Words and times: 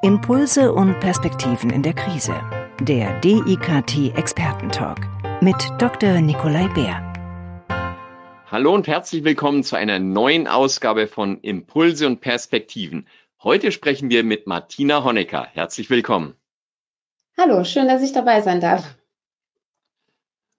Impulse 0.00 0.72
und 0.72 1.00
Perspektiven 1.00 1.70
in 1.70 1.82
der 1.82 1.92
Krise. 1.92 2.40
Der 2.80 3.18
DIKT 3.18 4.16
Expertentalk 4.16 5.00
mit 5.42 5.56
Dr. 5.78 6.20
Nikolai 6.20 6.68
Bär. 6.68 7.66
Hallo 8.48 8.74
und 8.74 8.86
herzlich 8.86 9.24
willkommen 9.24 9.64
zu 9.64 9.74
einer 9.74 9.98
neuen 9.98 10.46
Ausgabe 10.46 11.08
von 11.08 11.40
Impulse 11.40 12.06
und 12.06 12.20
Perspektiven. 12.20 13.08
Heute 13.42 13.72
sprechen 13.72 14.08
wir 14.08 14.22
mit 14.22 14.46
Martina 14.46 15.02
Honecker. 15.02 15.48
Herzlich 15.52 15.90
willkommen. 15.90 16.36
Hallo, 17.36 17.64
schön, 17.64 17.88
dass 17.88 18.00
ich 18.00 18.12
dabei 18.12 18.40
sein 18.40 18.60
darf. 18.60 18.96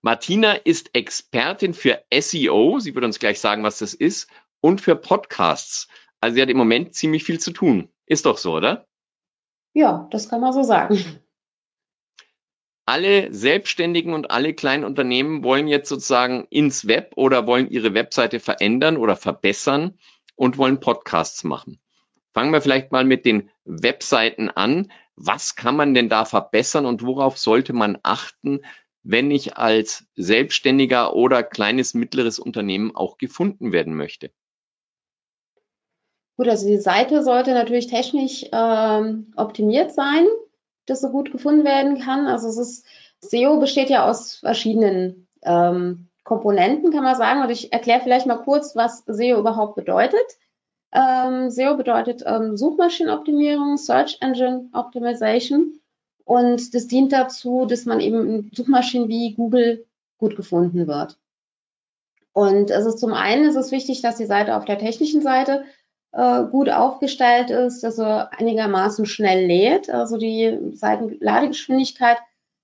Martina 0.02 0.52
ist 0.52 0.94
Expertin 0.94 1.74
für 1.74 2.04
SEO. 2.14 2.80
Sie 2.80 2.94
wird 2.94 3.06
uns 3.06 3.20
gleich 3.20 3.40
sagen, 3.40 3.64
was 3.64 3.78
das 3.78 3.94
ist. 3.94 4.30
Und 4.60 4.82
für 4.82 4.98
Podcasts. 4.98 5.88
Also 6.20 6.36
sie 6.36 6.42
hat 6.42 6.50
im 6.50 6.58
Moment 6.58 6.94
ziemlich 6.94 7.24
viel 7.24 7.40
zu 7.40 7.52
tun. 7.52 7.88
Ist 8.06 8.26
doch 8.26 8.38
so, 8.38 8.54
oder? 8.54 8.89
Ja, 9.80 10.10
das 10.12 10.28
kann 10.28 10.42
man 10.42 10.52
so 10.52 10.62
sagen. 10.62 11.00
Alle 12.86 13.34
Selbstständigen 13.34 14.14
und 14.14 14.30
alle 14.30 14.54
kleinen 14.54 14.84
Unternehmen 14.84 15.42
wollen 15.42 15.70
jetzt 15.70 15.88
sozusagen 15.88 16.48
ins 16.50 16.86
Web 16.86 17.14
oder 17.16 17.48
wollen 17.48 17.70
ihre 17.70 17.94
Webseite 17.94 18.42
verändern 18.42 18.98
oder 18.98 19.16
verbessern 19.16 19.98
und 20.36 20.58
wollen 20.58 20.82
Podcasts 20.82 21.46
machen. 21.46 21.80
Fangen 22.34 22.52
wir 22.52 22.60
vielleicht 22.60 22.92
mal 22.92 23.06
mit 23.06 23.24
den 23.24 23.52
Webseiten 23.64 24.50
an. 24.50 24.92
Was 25.16 25.56
kann 25.56 25.78
man 25.78 25.94
denn 25.94 26.10
da 26.10 26.26
verbessern 26.26 26.86
und 26.86 27.02
worauf 27.02 27.38
sollte 27.38 27.72
man 27.72 28.00
achten, 28.04 28.60
wenn 29.04 29.32
ich 29.32 29.56
als 29.56 30.08
Selbstständiger 30.18 31.14
oder 31.16 31.42
kleines, 31.42 31.94
mittleres 31.94 32.38
Unternehmen 32.38 32.94
auch 32.94 33.18
gefunden 33.18 33.72
werden 33.72 33.96
möchte? 33.96 34.34
Gut, 36.40 36.48
also 36.48 36.68
die 36.68 36.78
Seite 36.78 37.22
sollte 37.22 37.52
natürlich 37.52 37.88
technisch 37.88 38.46
ähm, 38.54 39.34
optimiert 39.36 39.92
sein, 39.92 40.26
dass 40.86 41.02
so 41.02 41.10
gut 41.10 41.34
gefunden 41.34 41.66
werden 41.66 42.00
kann. 42.00 42.28
Also 42.28 42.48
es 42.48 42.58
ist, 42.58 42.86
SEO 43.20 43.60
besteht 43.60 43.90
ja 43.90 44.10
aus 44.10 44.36
verschiedenen 44.36 45.28
ähm, 45.42 46.08
Komponenten, 46.24 46.94
kann 46.94 47.04
man 47.04 47.18
sagen. 47.18 47.42
Und 47.42 47.50
ich 47.50 47.74
erkläre 47.74 48.00
vielleicht 48.00 48.26
mal 48.26 48.38
kurz, 48.38 48.74
was 48.74 49.04
SEO 49.06 49.38
überhaupt 49.38 49.76
bedeutet. 49.76 50.24
Ähm, 50.94 51.50
SEO 51.50 51.76
bedeutet 51.76 52.24
ähm, 52.26 52.56
Suchmaschinenoptimierung, 52.56 53.76
Search 53.76 54.20
Engine 54.22 54.70
Optimization. 54.72 55.82
Und 56.24 56.74
das 56.74 56.88
dient 56.88 57.12
dazu, 57.12 57.66
dass 57.66 57.84
man 57.84 58.00
eben 58.00 58.26
in 58.26 58.52
Suchmaschinen 58.56 59.10
wie 59.10 59.34
Google 59.34 59.86
gut 60.18 60.38
gefunden 60.38 60.88
wird. 60.88 61.18
Und 62.32 62.72
es 62.72 62.86
ist 62.86 63.00
zum 63.00 63.12
einen 63.12 63.44
ist 63.44 63.58
es 63.58 63.74
wichtig, 63.74 64.02
dass 64.02 64.16
die 64.16 64.26
Seite 64.26 64.56
auf 64.56 64.64
der 64.64 64.80
technischen 64.80 65.22
Seite 65.22 65.66
äh, 66.12 66.44
gut 66.46 66.70
aufgestellt 66.70 67.52
ist, 67.52 67.84
dass 67.84 68.00
er 68.00 68.32
einigermaßen 68.38 69.06
schnell 69.06 69.46
lädt. 69.46 69.90
Also 69.90 70.18
die 70.18 70.72
Seitenladegeschwindigkeit 70.74 72.18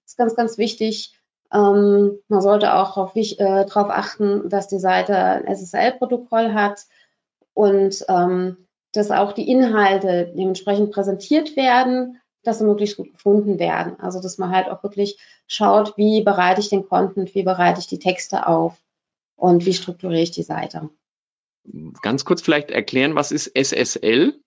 ist 0.06 0.18
ganz, 0.18 0.36
ganz 0.36 0.58
wichtig. 0.58 1.20
Ähm, 1.54 2.20
man 2.28 2.42
sollte 2.42 2.74
auch 2.74 2.96
darauf 2.96 3.16
äh, 3.16 3.66
achten, 3.92 4.50
dass 4.50 4.68
die 4.68 4.80
Seite 4.80 5.16
ein 5.16 5.48
SSL-Protokoll 5.48 6.54
hat 6.54 6.86
und 7.54 8.04
ähm, 8.10 8.68
dass 8.94 9.12
auch 9.12 9.34
die 9.34 9.50
Inhalte 9.50 10.34
dementsprechend 10.36 10.92
präsentiert 10.92 11.56
werden, 11.56 12.20
dass 12.44 12.60
sie 12.60 12.66
möglichst 12.66 12.98
gut 12.98 13.12
gefunden 13.12 13.60
werden. 13.60 14.00
Also 14.00 14.22
dass 14.22 14.38
man 14.38 14.52
halt 14.52 14.70
auch 14.70 14.84
wirklich 14.84 15.20
schaut, 15.48 15.98
wie 15.98 16.24
bereite 16.24 16.62
ich 16.62 16.70
den 16.70 16.88
Content, 16.88 17.36
wie 17.36 17.44
bereite 17.44 17.80
ich 17.80 17.88
die 17.88 18.00
Texte 18.00 18.48
auf 18.48 18.82
und 19.36 19.66
wie 19.66 19.74
strukturiere 19.74 20.22
ich 20.22 20.32
die 20.32 20.44
Seite 20.44 20.90
ganz 22.02 22.26
kurz 22.26 22.42
vielleicht 22.42 22.72
erklären, 22.72 23.16
was 23.16 23.32
ist 23.32 23.52
SSL? 23.56 24.40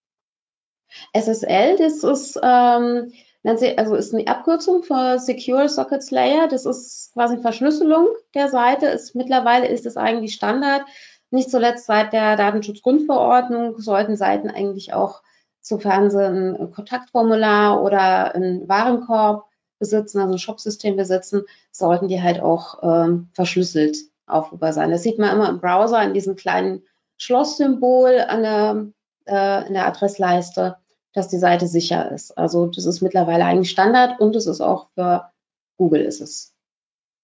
SSL, 1.12 1.76
das 1.76 2.02
ist, 2.04 2.38
ähm, 2.42 3.12
also 3.44 3.94
ist 3.94 4.14
eine 4.14 4.26
Abkürzung 4.26 4.82
für 4.82 5.18
Secure 5.18 5.68
Sockets 5.68 6.10
Layer. 6.10 6.48
Das 6.48 6.66
ist 6.66 7.12
quasi 7.12 7.38
Verschlüsselung 7.38 8.08
der 8.34 8.48
Seite. 8.48 8.86
Ist, 8.86 9.14
mittlerweile 9.14 9.68
ist 9.68 9.86
es 9.86 9.96
eigentlich 9.96 10.34
Standard. 10.34 10.82
Nicht 11.30 11.50
zuletzt 11.50 11.86
seit 11.86 12.12
der 12.12 12.36
Datenschutzgrundverordnung 12.36 13.78
sollten 13.78 14.16
Seiten 14.16 14.48
eigentlich 14.48 14.94
auch, 14.94 15.22
sofern 15.60 16.10
sie 16.10 16.26
ein 16.26 16.72
Kontaktformular 16.72 17.82
oder 17.82 18.34
einen 18.34 18.68
Warenkorb 18.68 19.44
besitzen, 19.78 20.20
also 20.20 20.32
ein 20.32 20.38
Shopsystem 20.38 20.96
besitzen, 20.96 21.44
sollten 21.70 22.08
die 22.08 22.22
halt 22.22 22.40
auch 22.40 22.82
ähm, 22.82 23.28
verschlüsselt 23.34 23.96
aufrufbar 24.26 24.72
sein. 24.72 24.90
Das 24.90 25.02
sieht 25.02 25.18
man 25.18 25.34
immer 25.34 25.48
im 25.48 25.60
Browser 25.60 26.02
in 26.02 26.14
diesen 26.14 26.36
kleinen 26.36 26.82
Schlosssymbol 27.18 28.20
an 28.20 28.42
der, 28.42 28.86
äh, 29.26 29.66
in 29.66 29.74
der 29.74 29.86
Adressleiste, 29.86 30.76
dass 31.12 31.28
die 31.28 31.38
Seite 31.38 31.66
sicher 31.66 32.10
ist. 32.12 32.36
Also 32.38 32.66
das 32.66 32.86
ist 32.86 33.00
mittlerweile 33.00 33.44
eigentlich 33.44 33.70
Standard 33.70 34.20
und 34.20 34.36
es 34.36 34.46
ist 34.46 34.60
auch 34.60 34.88
für 34.94 35.30
Google 35.76 36.02
ist 36.02 36.20
es. 36.20 36.54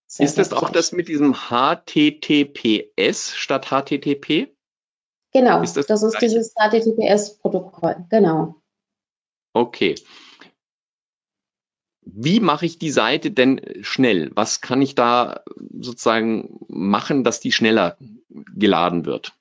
Sehr, 0.06 0.26
ist 0.26 0.38
das 0.38 0.52
auch 0.52 0.70
das 0.70 0.92
mit 0.92 1.08
diesem 1.08 1.34
HTTPS 1.34 3.34
statt 3.34 3.66
HTTP? 3.66 4.54
Genau, 5.32 5.62
ist 5.62 5.76
das, 5.76 5.86
das 5.86 6.02
ist 6.04 6.20
dieses 6.20 6.54
HTTPS-Protokoll, 6.54 8.04
genau. 8.08 8.56
Okay. 9.52 9.96
Wie 12.02 12.38
mache 12.38 12.66
ich 12.66 12.78
die 12.78 12.90
Seite 12.90 13.30
denn 13.30 13.60
schnell? 13.80 14.30
Was 14.34 14.60
kann 14.60 14.82
ich 14.82 14.94
da 14.94 15.42
sozusagen 15.80 16.60
machen, 16.68 17.24
dass 17.24 17.40
die 17.40 17.50
schneller 17.50 17.96
geladen 18.28 19.06
wird? 19.06 19.32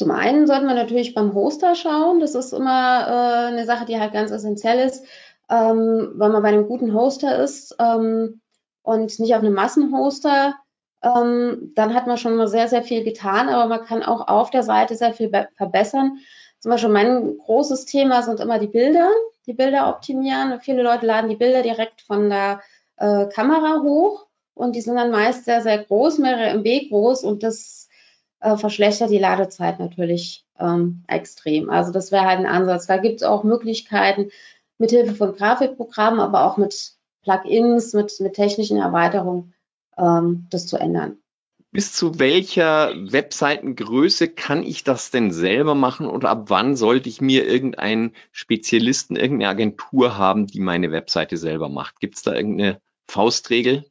Zum 0.00 0.12
einen 0.12 0.46
sollten 0.46 0.66
wir 0.66 0.72
natürlich 0.72 1.12
beim 1.12 1.34
Hoster 1.34 1.74
schauen. 1.74 2.20
Das 2.20 2.34
ist 2.34 2.54
immer 2.54 3.06
äh, 3.06 3.48
eine 3.48 3.66
Sache, 3.66 3.84
die 3.84 4.00
halt 4.00 4.14
ganz 4.14 4.30
essentiell 4.30 4.78
ist, 4.78 5.04
ähm, 5.50 6.12
weil 6.14 6.30
man 6.30 6.42
bei 6.42 6.48
einem 6.48 6.66
guten 6.66 6.94
Hoster 6.94 7.38
ist 7.38 7.76
ähm, 7.78 8.40
und 8.80 9.18
nicht 9.18 9.34
auf 9.34 9.42
einem 9.42 9.52
Massenhoster. 9.52 10.54
Ähm, 11.02 11.72
dann 11.74 11.92
hat 11.92 12.06
man 12.06 12.16
schon 12.16 12.34
mal 12.36 12.48
sehr, 12.48 12.66
sehr 12.68 12.82
viel 12.82 13.04
getan, 13.04 13.50
aber 13.50 13.68
man 13.68 13.84
kann 13.84 14.02
auch 14.02 14.26
auf 14.26 14.48
der 14.48 14.62
Seite 14.62 14.94
sehr 14.94 15.12
viel 15.12 15.30
verbessern. 15.58 16.16
Zum 16.60 16.70
Beispiel 16.70 16.88
mein 16.88 17.36
großes 17.36 17.84
Thema 17.84 18.22
sind 18.22 18.40
immer 18.40 18.58
die 18.58 18.68
Bilder, 18.68 19.10
die 19.46 19.52
Bilder 19.52 19.90
optimieren. 19.90 20.60
Viele 20.62 20.82
Leute 20.82 21.04
laden 21.04 21.28
die 21.28 21.36
Bilder 21.36 21.60
direkt 21.60 22.00
von 22.00 22.30
der 22.30 22.62
äh, 22.96 23.26
Kamera 23.26 23.82
hoch 23.82 24.28
und 24.54 24.76
die 24.76 24.80
sind 24.80 24.96
dann 24.96 25.10
meist 25.10 25.44
sehr, 25.44 25.60
sehr 25.60 25.84
groß, 25.84 26.16
mehrere 26.16 26.48
MB 26.54 26.88
groß 26.88 27.22
und 27.22 27.42
das 27.42 27.79
äh, 28.40 28.56
verschlechtert 28.56 29.10
die 29.10 29.18
Ladezeit 29.18 29.78
natürlich 29.78 30.44
ähm, 30.58 31.04
extrem. 31.06 31.70
Also 31.70 31.92
das 31.92 32.12
wäre 32.12 32.26
halt 32.26 32.40
ein 32.40 32.46
Ansatz. 32.46 32.86
Da 32.86 32.96
gibt 32.96 33.16
es 33.16 33.22
auch 33.22 33.44
Möglichkeiten 33.44 34.30
mit 34.78 34.90
Hilfe 34.90 35.14
von 35.14 35.34
Grafikprogrammen, 35.34 36.20
aber 36.20 36.44
auch 36.44 36.56
mit 36.56 36.92
Plugins, 37.22 37.92
mit, 37.92 38.18
mit 38.20 38.34
technischen 38.34 38.78
Erweiterungen, 38.78 39.52
ähm, 39.98 40.46
das 40.50 40.66
zu 40.66 40.76
ändern. 40.76 41.18
Bis 41.72 41.92
zu 41.92 42.18
welcher 42.18 42.92
Webseitengröße 42.96 44.26
kann 44.28 44.64
ich 44.64 44.82
das 44.82 45.12
denn 45.12 45.30
selber 45.30 45.76
machen 45.76 46.06
oder 46.06 46.30
ab 46.30 46.44
wann 46.48 46.74
sollte 46.74 47.08
ich 47.08 47.20
mir 47.20 47.46
irgendeinen 47.46 48.12
Spezialisten, 48.32 49.14
irgendeine 49.14 49.50
Agentur 49.50 50.18
haben, 50.18 50.48
die 50.48 50.58
meine 50.58 50.90
Webseite 50.90 51.36
selber 51.36 51.68
macht? 51.68 52.00
Gibt 52.00 52.16
es 52.16 52.22
da 52.22 52.34
irgendeine 52.34 52.80
Faustregel? 53.06 53.84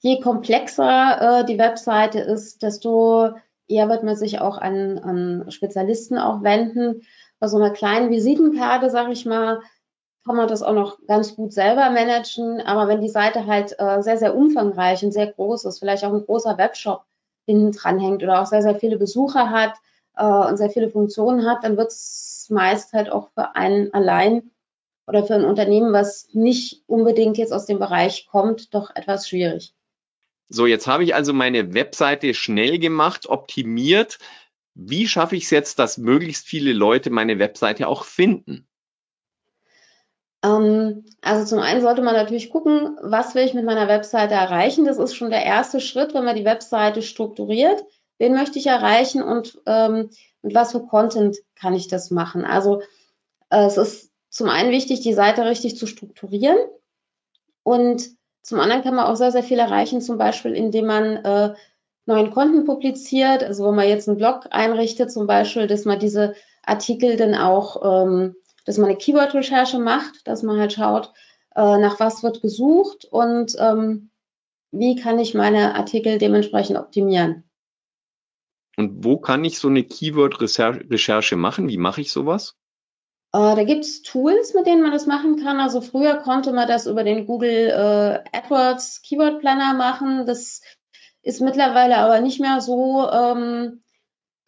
Je 0.00 0.20
komplexer 0.20 1.40
äh, 1.40 1.44
die 1.44 1.58
Webseite 1.58 2.20
ist, 2.20 2.62
desto 2.62 3.34
eher 3.68 3.88
wird 3.88 4.02
man 4.02 4.16
sich 4.16 4.40
auch 4.40 4.58
an, 4.58 4.98
an 4.98 5.50
Spezialisten 5.50 6.18
auch 6.18 6.42
wenden. 6.42 7.02
Bei 7.38 7.48
so 7.48 7.56
einer 7.56 7.70
kleinen 7.70 8.10
Visitenkarte, 8.10 8.90
sage 8.90 9.12
ich 9.12 9.26
mal, 9.26 9.60
kann 10.24 10.36
man 10.36 10.48
das 10.48 10.62
auch 10.62 10.74
noch 10.74 10.98
ganz 11.06 11.36
gut 11.36 11.52
selber 11.52 11.90
managen. 11.90 12.60
Aber 12.60 12.88
wenn 12.88 13.00
die 13.00 13.08
Seite 13.08 13.46
halt 13.46 13.76
äh, 13.78 14.02
sehr, 14.02 14.18
sehr 14.18 14.36
umfangreich 14.36 15.04
und 15.04 15.12
sehr 15.12 15.32
groß 15.32 15.64
ist, 15.66 15.78
vielleicht 15.78 16.04
auch 16.04 16.12
ein 16.12 16.24
großer 16.24 16.58
Webshop 16.58 17.04
hinten 17.46 17.72
dran 17.72 18.00
hängt 18.00 18.22
oder 18.22 18.42
auch 18.42 18.46
sehr, 18.46 18.62
sehr 18.62 18.74
viele 18.74 18.98
Besucher 18.98 19.50
hat 19.50 19.74
äh, 20.16 20.24
und 20.24 20.56
sehr 20.56 20.70
viele 20.70 20.90
Funktionen 20.90 21.48
hat, 21.48 21.62
dann 21.62 21.76
wird 21.76 21.92
es 21.92 22.48
meist 22.50 22.92
halt 22.92 23.10
auch 23.10 23.30
für 23.34 23.54
einen 23.56 23.92
allein 23.92 24.50
oder 25.06 25.24
für 25.24 25.34
ein 25.34 25.44
Unternehmen, 25.44 25.92
was 25.92 26.28
nicht 26.32 26.82
unbedingt 26.86 27.38
jetzt 27.38 27.52
aus 27.52 27.66
dem 27.66 27.78
Bereich 27.78 28.26
kommt, 28.26 28.74
doch 28.74 28.94
etwas 28.94 29.28
schwierig. 29.28 29.74
So, 30.48 30.66
jetzt 30.66 30.86
habe 30.86 31.04
ich 31.04 31.14
also 31.14 31.32
meine 31.32 31.74
Webseite 31.74 32.32
schnell 32.34 32.78
gemacht, 32.78 33.28
optimiert. 33.28 34.18
Wie 34.74 35.08
schaffe 35.08 35.36
ich 35.36 35.44
es 35.44 35.50
jetzt, 35.50 35.78
dass 35.78 35.98
möglichst 35.98 36.46
viele 36.46 36.72
Leute 36.72 37.10
meine 37.10 37.38
Webseite 37.38 37.88
auch 37.88 38.04
finden? 38.04 38.68
Ähm, 40.44 41.04
also 41.22 41.46
zum 41.46 41.58
einen 41.58 41.80
sollte 41.80 42.02
man 42.02 42.14
natürlich 42.14 42.50
gucken, 42.50 42.96
was 43.02 43.34
will 43.34 43.44
ich 43.44 43.54
mit 43.54 43.64
meiner 43.64 43.88
Webseite 43.88 44.34
erreichen. 44.34 44.84
Das 44.84 44.98
ist 44.98 45.14
schon 45.14 45.30
der 45.30 45.44
erste 45.44 45.80
Schritt, 45.80 46.14
wenn 46.14 46.24
man 46.24 46.36
die 46.36 46.44
Webseite 46.44 47.02
strukturiert. 47.02 47.84
Wen 48.18 48.34
möchte 48.34 48.58
ich 48.58 48.66
erreichen 48.66 49.22
und 49.22 49.60
ähm, 49.66 50.10
mit 50.42 50.54
was 50.54 50.72
für 50.72 50.86
Content 50.86 51.36
kann 51.54 51.74
ich 51.74 51.88
das 51.88 52.10
machen? 52.10 52.44
Also 52.44 52.82
äh, 53.50 53.64
es 53.64 53.76
ist 53.76 54.12
zum 54.28 54.48
einen 54.48 54.70
wichtig, 54.70 55.00
die 55.00 55.14
Seite 55.14 55.44
richtig 55.44 55.76
zu 55.76 55.86
strukturieren 55.86 56.58
und 57.62 58.15
zum 58.46 58.60
anderen 58.60 58.82
kann 58.82 58.94
man 58.94 59.06
auch 59.06 59.16
sehr, 59.16 59.32
sehr 59.32 59.42
viel 59.42 59.58
erreichen, 59.58 60.00
zum 60.00 60.18
Beispiel 60.18 60.54
indem 60.54 60.86
man 60.86 61.16
äh, 61.16 61.54
neuen 62.06 62.30
Konten 62.30 62.64
publiziert. 62.64 63.42
Also 63.42 63.66
wenn 63.66 63.74
man 63.74 63.88
jetzt 63.88 64.08
einen 64.08 64.18
Blog 64.18 64.46
einrichtet, 64.50 65.10
zum 65.10 65.26
Beispiel, 65.26 65.66
dass 65.66 65.84
man 65.84 65.98
diese 65.98 66.34
Artikel 66.62 67.16
dann 67.16 67.34
auch 67.34 68.06
ähm, 68.06 68.36
dass 68.66 68.78
man 68.78 68.90
eine 68.90 68.98
Keyword-Recherche 68.98 69.78
macht, 69.78 70.26
dass 70.26 70.42
man 70.42 70.58
halt 70.58 70.74
schaut, 70.74 71.12
äh, 71.54 71.78
nach 71.78 71.98
was 71.98 72.22
wird 72.22 72.42
gesucht 72.42 73.06
und 73.10 73.56
ähm, 73.58 74.10
wie 74.72 74.96
kann 74.96 75.18
ich 75.18 75.34
meine 75.34 75.74
Artikel 75.74 76.18
dementsprechend 76.18 76.76
optimieren. 76.76 77.44
Und 78.76 79.04
wo 79.04 79.16
kann 79.16 79.44
ich 79.44 79.58
so 79.58 79.68
eine 79.68 79.84
Keyword-Recherche 79.84 81.36
machen? 81.36 81.68
Wie 81.68 81.78
mache 81.78 82.02
ich 82.02 82.12
sowas? 82.12 82.56
Äh, 83.36 83.54
da 83.54 83.64
gibt 83.64 83.84
es 83.84 84.02
Tools, 84.02 84.54
mit 84.54 84.66
denen 84.66 84.82
man 84.82 84.92
das 84.92 85.06
machen 85.06 85.42
kann. 85.42 85.60
Also 85.60 85.82
früher 85.82 86.16
konnte 86.16 86.52
man 86.52 86.66
das 86.66 86.86
über 86.86 87.04
den 87.04 87.26
Google 87.26 87.68
äh, 87.68 88.36
AdWords 88.36 89.02
Keyword 89.02 89.40
Planner 89.40 89.74
machen. 89.74 90.24
Das 90.24 90.62
ist 91.22 91.42
mittlerweile 91.42 91.98
aber 91.98 92.20
nicht 92.20 92.40
mehr 92.40 92.62
so. 92.62 93.06
Ähm, 93.10 93.82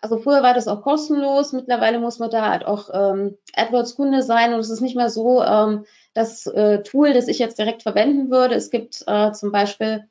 also 0.01 0.17
früher 0.17 0.43
war 0.43 0.55
das 0.55 0.69
auch 0.69 0.81
kostenlos. 0.83 1.53
Mittlerweile 1.53 1.99
muss 1.99 2.19
man 2.19 2.31
da 2.31 2.49
halt 2.49 2.65
auch 2.65 2.89
ähm, 2.95 3.37
AdWords 3.55 3.95
Kunde 3.95 4.23
sein 4.23 4.55
und 4.55 4.61
es 4.61 4.71
ist 4.71 4.81
nicht 4.81 4.97
mehr 4.97 5.11
so 5.11 5.43
ähm, 5.43 5.85
das 6.15 6.47
äh, 6.47 6.83
Tool, 6.83 7.13
das 7.13 7.29
ich 7.29 7.39
jetzt 7.39 7.59
direkt 7.59 7.83
verwenden 7.83 8.31
würde. 8.31 8.55
Es 8.55 8.71
gibt 8.71 9.05
äh, 9.07 9.33
zum 9.33 9.53
Beispiel 9.53 10.09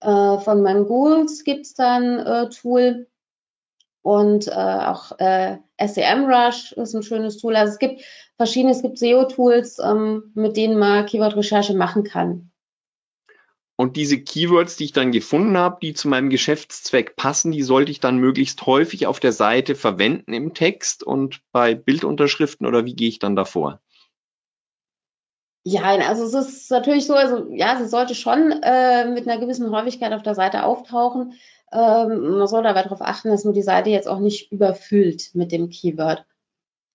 äh, 0.00 0.38
von 0.38 0.62
Mangools 0.62 1.42
gibt 1.42 1.66
es 1.66 1.74
da 1.74 1.96
ein 1.96 2.18
äh, 2.20 2.48
Tool 2.50 3.08
und 4.02 4.48
äh, 4.48 4.50
auch 4.50 5.12
äh, 5.18 5.58
SEMrush 5.80 6.72
ist 6.72 6.94
ein 6.94 7.02
schönes 7.02 7.38
Tool. 7.38 7.56
Also 7.56 7.72
es 7.72 7.78
gibt 7.78 8.02
verschiedene, 8.36 8.72
es 8.72 8.82
gibt 8.82 8.98
SEO-Tools, 8.98 9.78
ähm, 9.78 10.32
mit 10.34 10.56
denen 10.56 10.78
man 10.78 11.06
Keyword-Recherche 11.06 11.74
machen 11.74 12.04
kann. 12.04 12.50
Und 13.76 13.96
diese 13.96 14.20
Keywords, 14.20 14.76
die 14.76 14.84
ich 14.84 14.92
dann 14.92 15.12
gefunden 15.12 15.56
habe, 15.56 15.78
die 15.80 15.94
zu 15.94 16.08
meinem 16.08 16.30
Geschäftszweck 16.30 17.16
passen, 17.16 17.52
die 17.52 17.62
sollte 17.62 17.90
ich 17.90 18.00
dann 18.00 18.18
möglichst 18.18 18.66
häufig 18.66 19.06
auf 19.06 19.18
der 19.18 19.32
Seite 19.32 19.74
verwenden 19.74 20.34
im 20.34 20.54
Text 20.54 21.02
und 21.02 21.40
bei 21.52 21.74
Bildunterschriften 21.74 22.66
oder 22.66 22.84
wie 22.84 22.94
gehe 22.94 23.08
ich 23.08 23.18
dann 23.18 23.34
davor? 23.34 23.80
Ja, 25.64 25.82
also 25.82 26.24
es 26.24 26.34
ist 26.34 26.70
natürlich 26.70 27.06
so, 27.06 27.14
also 27.14 27.48
ja, 27.50 27.76
sie 27.76 27.88
sollte 27.88 28.16
schon 28.16 28.50
äh, 28.62 29.08
mit 29.08 29.28
einer 29.28 29.40
gewissen 29.40 29.70
Häufigkeit 29.70 30.12
auf 30.12 30.22
der 30.22 30.34
Seite 30.34 30.64
auftauchen. 30.64 31.34
Ähm, 31.72 32.38
man 32.38 32.46
soll 32.46 32.62
dabei 32.62 32.82
darauf 32.82 33.00
achten, 33.00 33.30
dass 33.30 33.44
man 33.44 33.54
die 33.54 33.62
Seite 33.62 33.90
jetzt 33.90 34.08
auch 34.08 34.18
nicht 34.18 34.52
überfüllt 34.52 35.30
mit 35.34 35.52
dem 35.52 35.70
Keyword. 35.70 36.24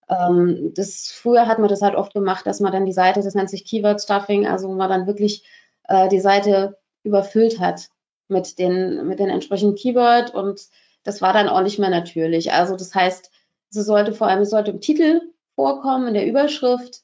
Ähm, 0.09 0.71
das, 0.75 1.07
früher 1.07 1.47
hat 1.47 1.59
man 1.59 1.69
das 1.69 1.81
halt 1.81 1.95
oft 1.95 2.13
gemacht, 2.13 2.45
dass 2.45 2.59
man 2.59 2.71
dann 2.71 2.85
die 2.85 2.93
Seite, 2.93 3.21
das 3.21 3.35
nennt 3.35 3.49
sich 3.49 3.65
Keyword 3.65 4.01
Stuffing, 4.01 4.47
also 4.47 4.69
man 4.69 4.89
dann 4.89 5.07
wirklich 5.07 5.43
äh, 5.87 6.07
die 6.09 6.19
Seite 6.19 6.77
überfüllt 7.03 7.59
hat 7.59 7.89
mit 8.27 8.59
den, 8.59 9.07
mit 9.07 9.19
den 9.19 9.29
entsprechenden 9.29 9.75
Keyword 9.75 10.33
und 10.33 10.61
das 11.03 11.21
war 11.21 11.33
dann 11.33 11.49
auch 11.49 11.61
nicht 11.61 11.79
mehr 11.79 11.89
natürlich. 11.89 12.51
Also 12.53 12.75
das 12.75 12.93
heißt, 12.93 13.31
sie 13.69 13.81
sollte 13.81 14.13
vor 14.13 14.27
allem, 14.27 14.45
sollte 14.45 14.71
im 14.71 14.81
Titel 14.81 15.21
vorkommen, 15.55 16.09
in 16.09 16.13
der 16.13 16.27
Überschrift, 16.27 17.01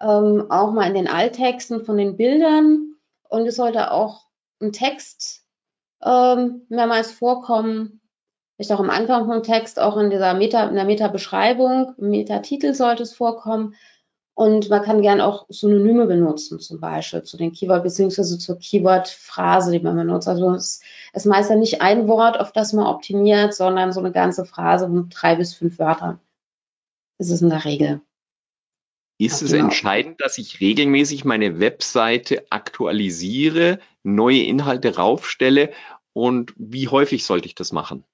ähm, 0.00 0.46
auch 0.50 0.72
mal 0.72 0.86
in 0.86 0.94
den 0.94 1.08
Alttexten 1.08 1.84
von 1.84 1.96
den 1.96 2.16
Bildern 2.16 2.94
und 3.28 3.46
es 3.46 3.56
sollte 3.56 3.90
auch 3.90 4.26
ein 4.60 4.72
Text 4.72 5.45
ähm, 6.04 6.62
mehrmals 6.68 7.12
vorkommen, 7.12 8.00
vielleicht 8.56 8.72
auch 8.72 8.80
am 8.80 8.90
Anfang 8.90 9.26
vom 9.26 9.42
Text, 9.42 9.78
auch 9.80 9.96
in 9.96 10.10
dieser 10.10 10.34
Meta, 10.34 10.64
in 10.68 10.74
der 10.74 10.84
Meta-Beschreibung, 10.84 11.94
im 11.98 12.10
Meta-Titel 12.10 12.74
sollte 12.74 13.02
es 13.02 13.14
vorkommen. 13.14 13.74
Und 14.34 14.68
man 14.68 14.82
kann 14.82 15.00
gern 15.00 15.22
auch 15.22 15.46
Synonyme 15.48 16.04
benutzen, 16.04 16.60
zum 16.60 16.78
Beispiel 16.78 17.22
zu 17.22 17.38
den 17.38 17.52
Keyword 17.52 17.82
beziehungsweise 17.82 18.38
zur 18.38 18.58
Keyword-Phrase, 18.58 19.72
die 19.72 19.80
man 19.80 19.96
benutzt. 19.96 20.28
Also 20.28 20.52
es 20.52 20.82
ist 21.14 21.24
meist 21.24 21.48
ja 21.48 21.56
nicht 21.56 21.80
ein 21.80 22.06
Wort, 22.06 22.38
auf 22.38 22.52
das 22.52 22.74
man 22.74 22.86
optimiert, 22.86 23.54
sondern 23.54 23.92
so 23.92 24.00
eine 24.00 24.12
ganze 24.12 24.44
Phrase 24.44 24.88
mit 24.88 25.06
drei 25.10 25.36
bis 25.36 25.54
fünf 25.54 25.78
Wörtern. 25.78 26.20
Das 27.18 27.30
ist 27.30 27.40
in 27.40 27.48
der 27.48 27.64
Regel. 27.64 28.02
Ist 29.18 29.40
es 29.42 29.52
genau. 29.52 29.64
entscheidend, 29.64 30.20
dass 30.20 30.36
ich 30.36 30.60
regelmäßig 30.60 31.24
meine 31.24 31.58
Webseite 31.58 32.44
aktualisiere, 32.50 33.78
neue 34.02 34.42
Inhalte 34.42 34.96
raufstelle 34.96 35.70
und 36.12 36.52
wie 36.56 36.88
häufig 36.88 37.24
sollte 37.24 37.46
ich 37.46 37.54
das 37.54 37.72
machen? 37.72 38.04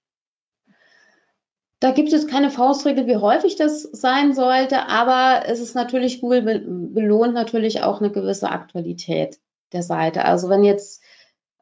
Da 1.80 1.90
gibt 1.90 2.12
es 2.12 2.28
keine 2.28 2.50
Faustregel, 2.50 3.08
wie 3.08 3.16
häufig 3.16 3.56
das 3.56 3.82
sein 3.82 4.34
sollte, 4.34 4.86
aber 4.86 5.48
es 5.48 5.58
ist 5.58 5.74
natürlich, 5.74 6.20
Google 6.20 6.62
belohnt 6.92 7.34
natürlich 7.34 7.82
auch 7.82 8.00
eine 8.00 8.12
gewisse 8.12 8.50
Aktualität 8.50 9.40
der 9.72 9.82
Seite. 9.82 10.24
Also 10.24 10.48
wenn 10.48 10.62
jetzt, 10.62 11.02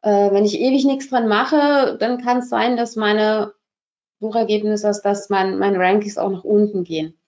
äh, 0.03 0.31
wenn 0.31 0.45
ich 0.45 0.61
ewig 0.61 0.85
nichts 0.85 1.09
dran 1.09 1.27
mache, 1.27 1.97
dann 1.99 2.23
kann 2.23 2.39
es 2.39 2.51
sein, 2.51 2.77
dass 2.77 2.97
meine 2.97 3.55
Suchergebnisse, 4.21 4.93
dass 5.03 5.31
mein, 5.31 5.59
meine 5.59 5.79
Rankings 5.79 6.19
auch 6.19 6.31
nach 6.31 6.45
unten 6.45 6.85
gehen. 6.85 7.20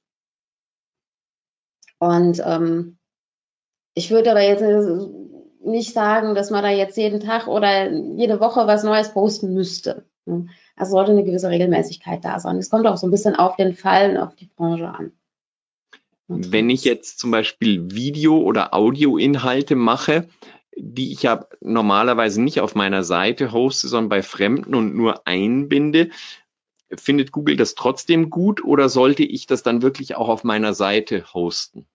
Und 2.03 2.43
ähm, 2.45 2.97
ich 3.95 4.11
würde 4.11 4.33
aber 4.33 4.43
jetzt 4.43 4.65
nicht 5.65 5.93
sagen, 5.93 6.35
dass 6.35 6.51
man 6.51 6.65
da 6.65 6.71
jetzt 6.71 6.97
jeden 6.97 7.21
Tag 7.21 7.47
oder 7.47 7.93
jede 7.93 8.41
Woche 8.41 8.67
was 8.67 8.83
Neues 8.83 9.13
posten 9.13 9.55
müsste. 9.55 10.05
Also 10.75 10.91
sollte 10.91 11.13
eine 11.13 11.23
gewisse 11.23 11.49
Regelmäßigkeit 11.49 12.25
da 12.25 12.41
sein. 12.41 12.57
Es 12.57 12.71
kommt 12.71 12.89
auch 12.89 12.97
so 12.97 13.07
ein 13.07 13.13
bisschen 13.13 13.37
auf 13.37 13.55
den 13.55 13.77
Fall 13.77 14.11
und 14.11 14.17
auf 14.17 14.35
die 14.35 14.47
Branche 14.47 14.89
an. 14.89 15.13
Wenn 16.27 16.71
ich 16.71 16.83
jetzt 16.83 17.21
zum 17.21 17.31
Beispiel 17.31 17.93
Video- 17.93 18.43
oder 18.43 18.75
Audioinhalte 18.75 19.77
mache, 19.77 20.27
die 20.77 21.13
ich 21.13 21.23
ja 21.23 21.47
normalerweise 21.61 22.43
nicht 22.43 22.61
auf 22.61 22.75
meiner 22.75 23.05
Seite 23.05 23.53
hoste, 23.53 23.87
sondern 23.87 24.09
bei 24.09 24.23
Fremden 24.25 24.75
und 24.75 24.97
nur 24.97 25.25
einbinde, 25.29 26.11
findet 26.97 27.33
Google 27.33 27.57
das 27.57 27.77
trotzdem 27.77 28.29
gut 28.29 28.65
oder 28.65 28.89
sollte 28.89 29.23
ich 29.23 29.47
das 29.47 29.63
dann 29.63 29.83
wirklich 29.83 30.17
auch 30.17 30.29
auf 30.29 30.43
meiner 30.43 30.75
Seite 30.75 31.33
hosten? 31.33 31.87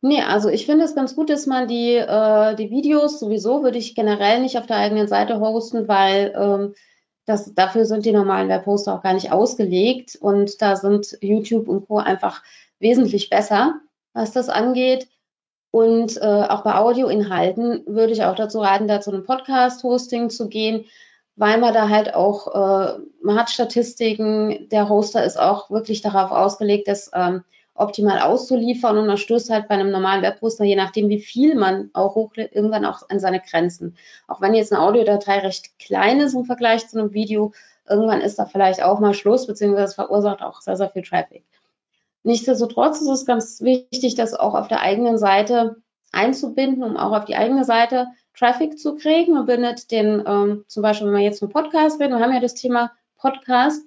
Nee, 0.00 0.22
also 0.22 0.48
ich 0.48 0.64
finde 0.66 0.84
es 0.84 0.94
ganz 0.94 1.16
gut, 1.16 1.28
dass 1.28 1.46
man 1.46 1.66
die, 1.66 1.94
äh, 1.96 2.54
die 2.54 2.70
Videos 2.70 3.18
sowieso 3.18 3.64
würde 3.64 3.78
ich 3.78 3.96
generell 3.96 4.40
nicht 4.40 4.56
auf 4.56 4.66
der 4.66 4.76
eigenen 4.76 5.08
Seite 5.08 5.40
hosten, 5.40 5.88
weil 5.88 6.32
ähm, 6.36 6.74
das, 7.26 7.52
dafür 7.54 7.84
sind 7.84 8.06
die 8.06 8.12
normalen 8.12 8.48
Webhoster 8.48 8.94
auch 8.94 9.02
gar 9.02 9.12
nicht 9.12 9.32
ausgelegt 9.32 10.16
und 10.20 10.62
da 10.62 10.76
sind 10.76 11.18
YouTube 11.20 11.68
und 11.68 11.86
Co. 11.88 11.98
einfach 11.98 12.42
wesentlich 12.78 13.28
besser, 13.28 13.74
was 14.12 14.32
das 14.32 14.48
angeht. 14.48 15.08
Und 15.70 16.16
äh, 16.16 16.24
auch 16.48 16.62
bei 16.62 16.76
Audioinhalten 16.76 17.82
würde 17.86 18.12
ich 18.12 18.22
auch 18.24 18.36
dazu 18.36 18.60
raten, 18.60 18.88
da 18.88 19.00
zu 19.00 19.10
einem 19.10 19.24
Podcast-Hosting 19.24 20.30
zu 20.30 20.48
gehen, 20.48 20.86
weil 21.36 21.58
man 21.58 21.74
da 21.74 21.88
halt 21.88 22.14
auch, 22.14 22.46
äh, 22.48 22.98
man 23.22 23.38
hat 23.38 23.50
Statistiken, 23.50 24.68
der 24.70 24.88
Hoster 24.88 25.24
ist 25.24 25.38
auch 25.38 25.70
wirklich 25.70 26.00
darauf 26.00 26.30
ausgelegt, 26.30 26.88
dass 26.88 27.10
ähm, 27.12 27.44
optimal 27.78 28.20
auszuliefern 28.20 28.98
und 28.98 29.06
man 29.06 29.16
stößt 29.16 29.50
halt 29.50 29.68
bei 29.68 29.74
einem 29.74 29.90
normalen 29.90 30.22
Webhoster, 30.22 30.64
je 30.64 30.76
nachdem 30.76 31.08
wie 31.08 31.20
viel 31.20 31.54
man 31.54 31.90
auch 31.92 32.14
hochlädt, 32.14 32.54
irgendwann 32.54 32.84
auch 32.84 33.08
an 33.08 33.20
seine 33.20 33.40
Grenzen. 33.40 33.96
Auch 34.26 34.40
wenn 34.40 34.54
jetzt 34.54 34.72
eine 34.72 34.82
Audiodatei 34.82 35.38
recht 35.38 35.78
klein 35.78 36.20
ist 36.20 36.34
im 36.34 36.44
Vergleich 36.44 36.88
zu 36.88 36.98
einem 36.98 37.12
Video, 37.12 37.52
irgendwann 37.88 38.20
ist 38.20 38.38
da 38.38 38.46
vielleicht 38.46 38.82
auch 38.82 39.00
mal 39.00 39.14
Schluss, 39.14 39.46
beziehungsweise 39.46 39.84
es 39.84 39.94
verursacht 39.94 40.42
auch 40.42 40.60
sehr, 40.60 40.76
sehr 40.76 40.90
viel 40.90 41.02
Traffic. 41.02 41.44
Nichtsdestotrotz 42.22 43.00
ist 43.00 43.08
es 43.08 43.26
ganz 43.26 43.60
wichtig, 43.62 44.14
das 44.14 44.34
auch 44.34 44.54
auf 44.54 44.68
der 44.68 44.80
eigenen 44.80 45.18
Seite 45.18 45.76
einzubinden, 46.12 46.82
um 46.82 46.96
auch 46.96 47.12
auf 47.16 47.24
die 47.24 47.36
eigene 47.36 47.64
Seite 47.64 48.08
Traffic 48.34 48.78
zu 48.78 48.96
kriegen. 48.96 49.34
Man 49.34 49.46
bindet 49.46 49.90
den, 49.90 50.22
ähm, 50.26 50.64
zum 50.68 50.82
Beispiel, 50.82 51.06
wenn 51.08 51.14
wir 51.14 51.22
jetzt 51.22 51.42
einen 51.42 51.52
Podcast 51.52 52.00
reden, 52.00 52.14
wir 52.14 52.20
haben 52.20 52.32
ja 52.32 52.40
das 52.40 52.54
Thema 52.54 52.92
Podcast, 53.16 53.82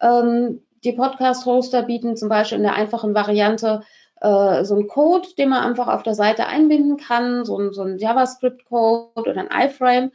ähm, 0.00 0.65
die 0.84 0.92
Podcast-Hoster 0.92 1.82
bieten 1.82 2.16
zum 2.16 2.28
Beispiel 2.28 2.58
in 2.58 2.64
der 2.64 2.74
einfachen 2.74 3.14
Variante 3.14 3.82
äh, 4.20 4.64
so 4.64 4.74
einen 4.74 4.88
Code, 4.88 5.28
den 5.38 5.50
man 5.50 5.62
einfach 5.62 5.88
auf 5.88 6.02
der 6.02 6.14
Seite 6.14 6.46
einbinden 6.46 6.96
kann, 6.96 7.44
so 7.44 7.58
ein, 7.58 7.72
so 7.72 7.82
ein 7.82 7.98
JavaScript-Code 7.98 9.20
oder 9.20 9.36
ein 9.36 9.68
iFrame, 9.68 10.12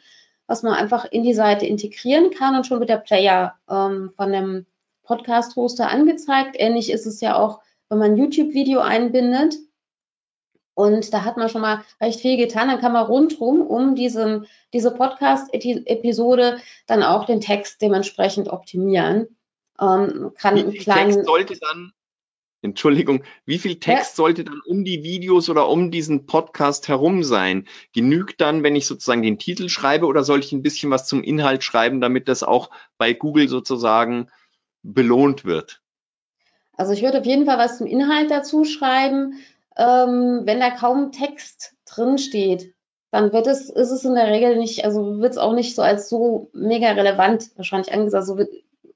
was 0.47 0.63
man 0.63 0.73
einfach 0.73 1.05
in 1.05 1.23
die 1.23 1.33
Seite 1.33 1.65
integrieren 1.65 2.31
kann 2.31 2.55
und 2.55 2.65
schon 2.65 2.79
wird 2.79 2.89
der 2.89 2.97
Player 2.97 3.55
ähm, 3.69 4.11
von 4.15 4.31
dem 4.31 4.65
Podcast-Hoster 5.03 5.89
angezeigt. 5.89 6.55
Ähnlich 6.57 6.91
ist 6.91 7.05
es 7.05 7.21
ja 7.21 7.37
auch, 7.37 7.59
wenn 7.89 7.99
man 7.99 8.11
ein 8.11 8.17
YouTube-Video 8.17 8.79
einbindet. 8.79 9.55
Und 10.73 11.13
da 11.13 11.25
hat 11.25 11.37
man 11.37 11.49
schon 11.49 11.61
mal 11.61 11.83
recht 11.99 12.21
viel 12.21 12.37
getan. 12.37 12.69
Dann 12.69 12.79
kann 12.79 12.93
man 12.93 13.05
rundherum 13.05 13.61
um 13.61 13.93
diesen, 13.95 14.47
diese 14.73 14.91
Podcast-Episode 14.91 16.57
dann 16.87 17.03
auch 17.03 17.25
den 17.25 17.41
Text 17.41 17.81
dementsprechend 17.81 18.47
optimieren 18.47 19.27
ähm, 19.81 20.31
kann 20.37 20.55
wie 20.55 20.71
viel 20.71 20.81
kleinen, 20.81 21.11
Text 21.11 21.25
sollte 21.25 21.57
dann, 21.59 21.91
Entschuldigung, 22.61 23.23
wie 23.45 23.57
viel 23.57 23.79
Text 23.79 24.11
ja. 24.11 24.15
sollte 24.15 24.43
dann 24.43 24.61
um 24.67 24.85
die 24.85 25.03
Videos 25.03 25.49
oder 25.49 25.67
um 25.67 25.89
diesen 25.89 26.27
Podcast 26.27 26.87
herum 26.87 27.23
sein? 27.23 27.67
Genügt 27.93 28.39
dann, 28.39 28.61
wenn 28.61 28.75
ich 28.75 28.85
sozusagen 28.85 29.23
den 29.23 29.39
Titel 29.39 29.67
schreibe 29.67 30.05
oder 30.05 30.23
sollte 30.23 30.45
ich 30.45 30.51
ein 30.53 30.61
bisschen 30.61 30.91
was 30.91 31.07
zum 31.07 31.23
Inhalt 31.23 31.63
schreiben, 31.63 31.99
damit 32.01 32.27
das 32.27 32.43
auch 32.43 32.69
bei 32.97 33.13
Google 33.13 33.49
sozusagen 33.49 34.27
belohnt 34.83 35.43
wird? 35.43 35.81
Also 36.77 36.93
ich 36.93 37.01
würde 37.01 37.19
auf 37.19 37.25
jeden 37.25 37.45
Fall 37.45 37.57
was 37.57 37.79
zum 37.79 37.87
Inhalt 37.87 38.29
dazu 38.29 38.63
schreiben. 38.63 39.39
Ähm, 39.77 40.41
wenn 40.43 40.59
da 40.59 40.69
kaum 40.69 41.11
Text 41.11 41.75
drin 41.85 42.17
steht, 42.17 42.73
dann 43.09 43.33
wird 43.33 43.47
es, 43.47 43.69
ist 43.69 43.91
es 43.91 44.05
in 44.05 44.15
der 44.15 44.27
Regel 44.27 44.57
nicht, 44.57 44.85
also 44.85 45.19
wird 45.19 45.31
es 45.31 45.37
auch 45.37 45.53
nicht 45.53 45.75
so 45.75 45.81
als 45.81 46.09
so 46.09 46.49
mega 46.53 46.91
relevant 46.91 47.49
wahrscheinlich 47.55 47.93
angesagt. 47.93 48.25
So 48.25 48.37
wird, 48.37 48.49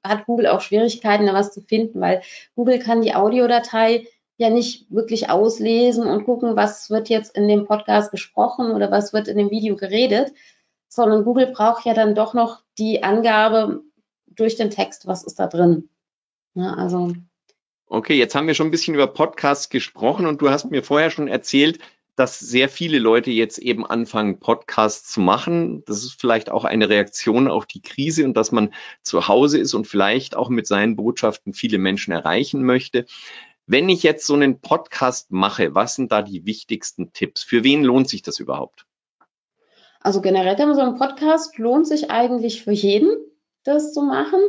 hat 0.08 0.26
Google 0.26 0.46
auch 0.46 0.60
Schwierigkeiten, 0.60 1.26
da 1.26 1.34
was 1.34 1.52
zu 1.52 1.60
finden, 1.60 2.00
weil 2.00 2.22
Google 2.54 2.78
kann 2.78 3.02
die 3.02 3.14
Audiodatei 3.14 4.06
ja 4.38 4.50
nicht 4.50 4.90
wirklich 4.90 5.30
auslesen 5.30 6.06
und 6.06 6.24
gucken, 6.24 6.56
was 6.56 6.90
wird 6.90 7.08
jetzt 7.08 7.36
in 7.36 7.48
dem 7.48 7.66
Podcast 7.66 8.10
gesprochen 8.10 8.72
oder 8.72 8.90
was 8.90 9.12
wird 9.12 9.28
in 9.28 9.38
dem 9.38 9.50
Video 9.50 9.76
geredet, 9.76 10.32
sondern 10.88 11.24
Google 11.24 11.46
braucht 11.46 11.86
ja 11.86 11.94
dann 11.94 12.14
doch 12.14 12.34
noch 12.34 12.62
die 12.78 13.02
Angabe 13.02 13.82
durch 14.26 14.56
den 14.56 14.70
Text, 14.70 15.06
was 15.06 15.24
ist 15.24 15.38
da 15.38 15.46
drin. 15.46 15.88
Ja, 16.54 16.74
also. 16.74 17.12
Okay, 17.86 18.18
jetzt 18.18 18.34
haben 18.34 18.46
wir 18.46 18.54
schon 18.54 18.68
ein 18.68 18.72
bisschen 18.72 18.94
über 18.94 19.06
Podcasts 19.06 19.70
gesprochen 19.70 20.26
und 20.26 20.42
du 20.42 20.50
hast 20.50 20.70
mir 20.70 20.82
vorher 20.82 21.10
schon 21.10 21.28
erzählt, 21.28 21.78
dass 22.16 22.40
sehr 22.40 22.70
viele 22.70 22.98
Leute 22.98 23.30
jetzt 23.30 23.58
eben 23.58 23.86
anfangen, 23.86 24.40
Podcasts 24.40 25.12
zu 25.12 25.20
machen. 25.20 25.84
Das 25.84 25.98
ist 25.98 26.18
vielleicht 26.18 26.50
auch 26.50 26.64
eine 26.64 26.88
Reaktion 26.88 27.46
auf 27.46 27.66
die 27.66 27.82
Krise 27.82 28.24
und 28.24 28.36
dass 28.36 28.52
man 28.52 28.72
zu 29.02 29.28
Hause 29.28 29.58
ist 29.58 29.74
und 29.74 29.86
vielleicht 29.86 30.34
auch 30.34 30.48
mit 30.48 30.66
seinen 30.66 30.96
Botschaften 30.96 31.52
viele 31.52 31.78
Menschen 31.78 32.12
erreichen 32.12 32.64
möchte. 32.64 33.04
Wenn 33.66 33.88
ich 33.88 34.02
jetzt 34.02 34.26
so 34.26 34.34
einen 34.34 34.60
Podcast 34.60 35.30
mache, 35.30 35.74
was 35.74 35.94
sind 35.94 36.10
da 36.10 36.22
die 36.22 36.46
wichtigsten 36.46 37.12
Tipps? 37.12 37.42
Für 37.42 37.64
wen 37.64 37.84
lohnt 37.84 38.08
sich 38.08 38.22
das 38.22 38.40
überhaupt? 38.40 38.86
Also 40.00 40.20
generell 40.20 40.56
so 40.74 40.80
ein 40.80 40.96
Podcast 40.96 41.58
lohnt 41.58 41.86
sich 41.86 42.10
eigentlich 42.10 42.62
für 42.62 42.72
jeden, 42.72 43.10
das 43.64 43.92
zu 43.92 44.02
machen, 44.02 44.40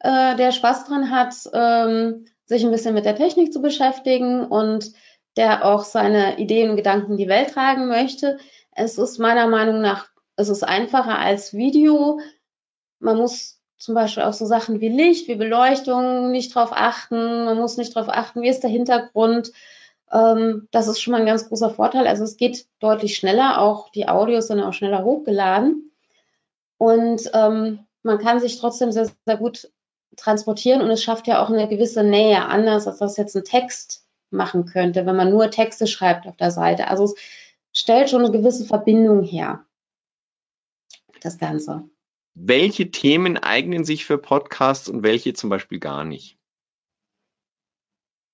äh, 0.00 0.36
der 0.36 0.52
Spaß 0.52 0.84
dran 0.84 1.10
hat, 1.10 1.34
ähm, 1.52 2.26
sich 2.44 2.64
ein 2.64 2.70
bisschen 2.70 2.94
mit 2.94 3.06
der 3.06 3.16
Technik 3.16 3.52
zu 3.52 3.60
beschäftigen 3.60 4.44
und 4.44 4.92
der 5.38 5.64
auch 5.64 5.84
seine 5.84 6.38
Ideen 6.38 6.70
und 6.70 6.76
Gedanken 6.76 7.12
in 7.12 7.16
die 7.18 7.28
Welt 7.28 7.50
tragen 7.50 7.86
möchte. 7.86 8.38
Es 8.72 8.98
ist 8.98 9.18
meiner 9.18 9.46
Meinung 9.46 9.80
nach, 9.80 10.08
es 10.34 10.48
ist 10.48 10.64
einfacher 10.64 11.16
als 11.16 11.54
Video. 11.54 12.18
Man 12.98 13.16
muss 13.16 13.60
zum 13.76 13.94
Beispiel 13.94 14.24
auch 14.24 14.32
so 14.32 14.46
Sachen 14.46 14.80
wie 14.80 14.88
Licht, 14.88 15.28
wie 15.28 15.36
Beleuchtung 15.36 16.32
nicht 16.32 16.52
drauf 16.52 16.70
achten. 16.72 17.44
Man 17.44 17.56
muss 17.56 17.76
nicht 17.76 17.94
drauf 17.94 18.08
achten, 18.08 18.42
wie 18.42 18.48
ist 18.48 18.64
der 18.64 18.70
Hintergrund. 18.70 19.52
Ähm, 20.10 20.66
das 20.72 20.88
ist 20.88 21.00
schon 21.00 21.12
mal 21.12 21.20
ein 21.20 21.26
ganz 21.26 21.48
großer 21.48 21.70
Vorteil. 21.70 22.08
Also 22.08 22.24
es 22.24 22.36
geht 22.36 22.66
deutlich 22.80 23.14
schneller. 23.14 23.60
Auch 23.60 23.90
die 23.90 24.08
Audios 24.08 24.48
sind 24.48 24.60
auch 24.60 24.72
schneller 24.72 25.04
hochgeladen. 25.04 25.92
Und 26.78 27.30
ähm, 27.32 27.86
man 28.02 28.18
kann 28.18 28.40
sich 28.40 28.58
trotzdem 28.58 28.90
sehr, 28.90 29.08
sehr 29.24 29.36
gut 29.36 29.70
transportieren 30.16 30.80
und 30.80 30.90
es 30.90 31.04
schafft 31.04 31.28
ja 31.28 31.40
auch 31.40 31.48
eine 31.48 31.68
gewisse 31.68 32.02
Nähe, 32.02 32.44
anders 32.44 32.88
als 32.88 32.98
das 32.98 33.16
jetzt 33.16 33.36
ein 33.36 33.44
Text 33.44 34.07
machen 34.30 34.66
könnte, 34.66 35.06
wenn 35.06 35.16
man 35.16 35.30
nur 35.30 35.50
Texte 35.50 35.86
schreibt 35.86 36.26
auf 36.26 36.36
der 36.36 36.50
Seite. 36.50 36.88
Also 36.88 37.04
es 37.04 37.14
stellt 37.72 38.10
schon 38.10 38.24
eine 38.24 38.32
gewisse 38.32 38.64
Verbindung 38.64 39.22
her, 39.22 39.64
das 41.20 41.38
Ganze. 41.38 41.88
Welche 42.34 42.90
Themen 42.90 43.36
eignen 43.36 43.84
sich 43.84 44.04
für 44.04 44.18
Podcasts 44.18 44.88
und 44.88 45.02
welche 45.02 45.32
zum 45.34 45.50
Beispiel 45.50 45.80
gar 45.80 46.04
nicht? 46.04 46.38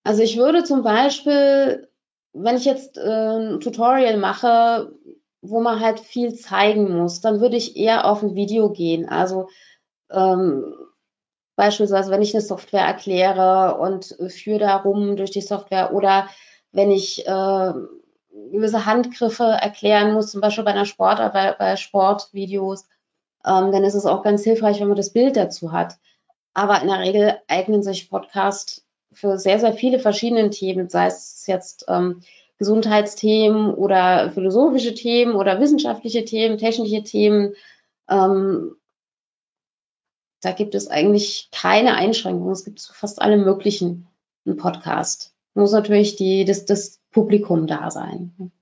Also 0.05 0.23
ich 0.23 0.37
würde 0.37 0.65
zum 0.65 0.83
Beispiel, 0.83 1.89
wenn 2.35 2.57
ich 2.57 2.67
jetzt 2.67 2.99
äh, 2.99 3.01
ein 3.01 3.61
Tutorial 3.61 4.19
mache, 4.19 4.93
wo 5.41 5.61
man 5.61 5.81
halt 5.81 6.01
viel 6.01 6.35
zeigen 6.35 6.97
muss, 6.97 7.21
dann 7.21 7.41
würde 7.41 7.57
ich 7.57 7.77
eher 7.77 8.05
auf 8.05 8.23
ein 8.23 8.35
Video 8.35 8.71
gehen. 8.71 9.09
Also 9.09 9.49
ähm, 10.11 10.75
Beispielsweise, 11.57 12.11
wenn 12.11 12.23
ich 12.23 12.35
eine 12.35 12.43
Software 12.43 12.85
erkläre 12.85 13.79
und 13.79 14.17
führe 14.29 14.59
darum 14.59 15.17
durch 15.17 15.31
die 15.31 15.41
Software 15.41 15.93
oder 15.93 16.29
wenn 16.73 16.91
ich 16.91 17.27
äh, 17.27 17.73
gewisse 18.51 18.87
Handgriffe 18.87 19.45
erklären 19.45 20.13
muss, 20.13 20.33
zum 20.33 20.41
Beispiel 20.41 20.65
bei 20.65 20.73
einer 20.73 20.87
Sportart, 20.87 21.33
bei, 21.33 21.53
bei 21.53 21.77
Sportvideos, 21.77 22.87
ähm, 23.47 23.73
dann 23.73 23.85
ist 23.85 23.95
es 23.95 24.07
auch 24.07 24.23
ganz 24.23 24.43
hilfreich, 24.43 24.81
wenn 24.81 24.89
man 24.89 24.97
das 24.97 25.13
Bild 25.13 25.37
dazu 25.37 25.73
hat. 25.73 25.97
Aber 26.55 26.81
in 26.81 26.89
der 26.89 27.01
Regel 27.01 27.39
eignen 27.49 27.83
sich 27.83 28.11
Podcasts 28.11 28.85
für 29.13 29.39
sehr, 29.39 29.61
sehr 29.61 29.73
viele 29.75 29.99
verschiedene 29.99 30.51
Themen, 30.51 30.89
sei 30.89 31.07
es 31.07 31.47
jetzt 31.47 31.85
ähm, 31.89 32.23
Gesundheitsthemen 32.59 33.75
oder 33.75 34.31
philosophische 34.33 34.95
Themen 34.95 35.35
oder 35.35 35.61
wissenschaftliche 35.61 36.25
Themen, 36.25 36.59
technische 36.59 37.03
Themen. 37.03 37.55
Ähm, 38.09 38.77
da 40.45 40.53
gibt 40.53 40.75
es 40.75 40.89
eigentlich 40.89 41.49
keine 41.53 41.95
Einschränkungen. 41.95 42.53
Es 42.53 42.65
gibt 42.65 42.81
zu 42.81 42.93
fast 42.93 43.23
allem 43.23 43.45
möglichen 43.45 44.07
einen 44.47 44.57
Podcast. 44.57 45.35
Muss 45.55 45.73
natürlich 45.73 46.17
die, 46.17 46.45
das, 46.45 46.65
das 46.67 47.01
Publikum 47.11 47.67
da 47.67 47.91
sein. 47.91 48.53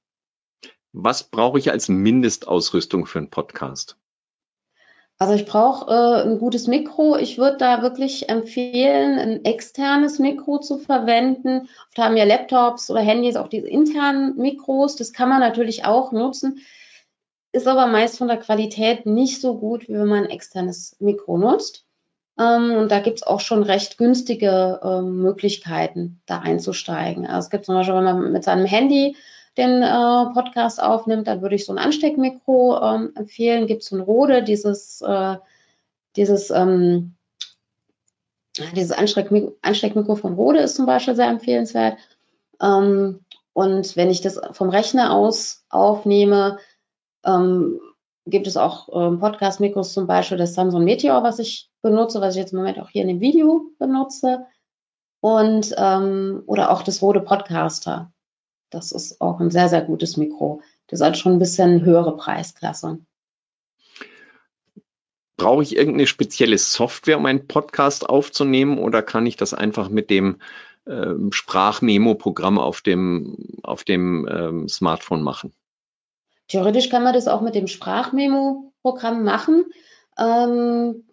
Was 0.93 1.25
brauche 1.25 1.59
ich 1.59 1.71
als 1.71 1.89
Mindestausrüstung 1.89 3.07
für 3.07 3.19
einen 3.19 3.31
Podcast? 3.31 3.97
Also 5.19 5.35
ich 5.35 5.47
brauche 5.47 5.91
äh, 5.91 6.23
ein 6.23 6.39
gutes 6.39 6.67
Mikro. 6.67 7.17
Ich 7.17 7.39
würde 7.39 7.57
da 7.57 7.83
wirklich 7.83 8.29
empfehlen, 8.29 9.19
ein 9.19 9.45
externes 9.45 10.19
Mikro 10.19 10.59
zu 10.59 10.79
verwenden. 10.79 11.69
Oft 11.89 11.99
haben 11.99 12.17
ja 12.17 12.25
Laptops 12.25 12.91
oder 12.91 13.01
Handys 13.01 13.37
auch 13.37 13.49
diese 13.49 13.69
internen 13.69 14.37
Mikros. 14.37 14.97
Das 14.97 15.13
kann 15.13 15.29
man 15.29 15.41
natürlich 15.41 15.85
auch 15.85 16.13
nutzen 16.13 16.61
ist 17.53 17.69
aber 17.69 17.87
meist 17.87 18.19
von 18.19 18.29
der 18.29 18.39
Qualität 18.39 19.07
nicht 19.07 19.41
so 19.41 19.59
gut, 19.59 19.89
wie 19.89 19.95
wenn 19.95 20.09
man 20.09 20.25
ein 20.25 20.31
externes 20.31 20.97
Mikro 20.99 21.37
nutzt. 21.37 21.85
Ähm, 22.39 22.73
und 22.73 22.91
da 22.91 23.01
gibt's 23.01 23.23
auch 23.23 23.41
schon 23.41 23.63
recht 23.63 23.99
günstige 23.99 24.81
ähm, 24.83 25.21
Möglichkeiten, 25.21 26.23
da 26.27 26.39
einzusteigen. 26.39 27.27
Also 27.27 27.47
es 27.47 27.51
gibt 27.51 27.67
zum 27.67 27.75
Beispiel, 27.75 27.95
wenn 27.95 28.05
man 28.05 28.33
mit 28.33 28.45
seinem 28.45 28.65
Handy 28.65 29.17
den 29.59 29.83
äh, 29.83 30.33
Podcast 30.33 30.83
aufnimmt, 30.83 31.27
dann 31.27 31.43
würde 31.43 31.57
ich 31.57 31.67
so 31.67 31.73
ein 31.73 31.79
Ansteckmikro 31.79 32.81
ähm, 32.83 33.13
empfehlen. 33.15 33.67
Gibt 33.67 33.83
es 33.83 33.93
ein 33.93 34.01
Rode, 34.01 34.43
dieses, 34.43 35.03
äh, 35.03 35.37
dieses, 36.17 36.51
ähm, 36.51 37.17
dieses 38.75 38.93
Ansteckmikro, 38.93 39.57
Ansteckmikro 39.61 40.17
von 40.17 40.35
Rode 40.35 40.61
ist 40.61 40.77
zum 40.77 40.87
Beispiel 40.87 41.15
sehr 41.15 41.29
empfehlenswert. 41.29 41.99
Ähm, 42.63 43.21
und 43.53 43.97
wenn 43.97 44.11
ich 44.11 44.23
das 44.23 44.41
vom 44.53 44.71
Rechner 44.71 45.13
aus 45.13 45.67
aufnehme, 45.69 46.59
ähm, 47.25 47.81
gibt 48.27 48.47
es 48.47 48.57
auch 48.57 48.89
ähm, 48.93 49.19
Podcast-Mikros 49.19 49.93
zum 49.93 50.07
Beispiel 50.07 50.39
das 50.39 50.55
Samsung 50.55 50.85
Meteor, 50.85 51.23
was 51.23 51.39
ich 51.39 51.71
benutze, 51.83 52.21
was 52.21 52.35
ich 52.35 52.41
jetzt 52.41 52.53
im 52.53 52.59
Moment 52.59 52.79
auch 52.79 52.89
hier 52.89 53.03
in 53.03 53.09
dem 53.09 53.21
Video 53.21 53.67
benutze. 53.79 54.47
Und 55.21 55.75
ähm, 55.77 56.43
oder 56.47 56.71
auch 56.71 56.83
das 56.83 57.01
Rode 57.01 57.21
Podcaster. 57.21 58.13
Das 58.71 58.91
ist 58.91 59.21
auch 59.21 59.39
ein 59.41 59.51
sehr, 59.51 59.69
sehr 59.69 59.83
gutes 59.83 60.17
Mikro. 60.17 60.63
Das 60.89 61.01
hat 61.01 61.17
schon 61.17 61.33
ein 61.33 61.39
bisschen 61.39 61.85
höhere 61.85 62.17
Preisklasse. 62.17 62.99
Brauche 65.37 65.63
ich 65.63 65.77
irgendeine 65.77 66.07
spezielle 66.07 66.59
Software, 66.59 67.19
um 67.19 67.27
einen 67.27 67.47
Podcast 67.47 68.09
aufzunehmen, 68.09 68.79
oder 68.79 69.03
kann 69.03 69.27
ich 69.27 69.37
das 69.37 69.55
einfach 69.55 69.89
mit 69.89 70.11
dem 70.11 70.41
ähm, 70.87 71.33
Sprachmemo-Programm 71.33 72.59
auf 72.59 72.81
dem, 72.81 73.37
auf 73.63 73.85
dem 73.85 74.29
ähm, 74.31 74.69
Smartphone 74.69 75.23
machen? 75.23 75.53
Theoretisch 76.49 76.89
kann 76.89 77.03
man 77.03 77.15
das 77.15 77.29
auch 77.29 77.41
mit 77.41 77.55
dem 77.55 77.67
Sprachmemo-Programm 77.67 79.25
machen. 79.25 79.65
Ähm, 80.19 81.05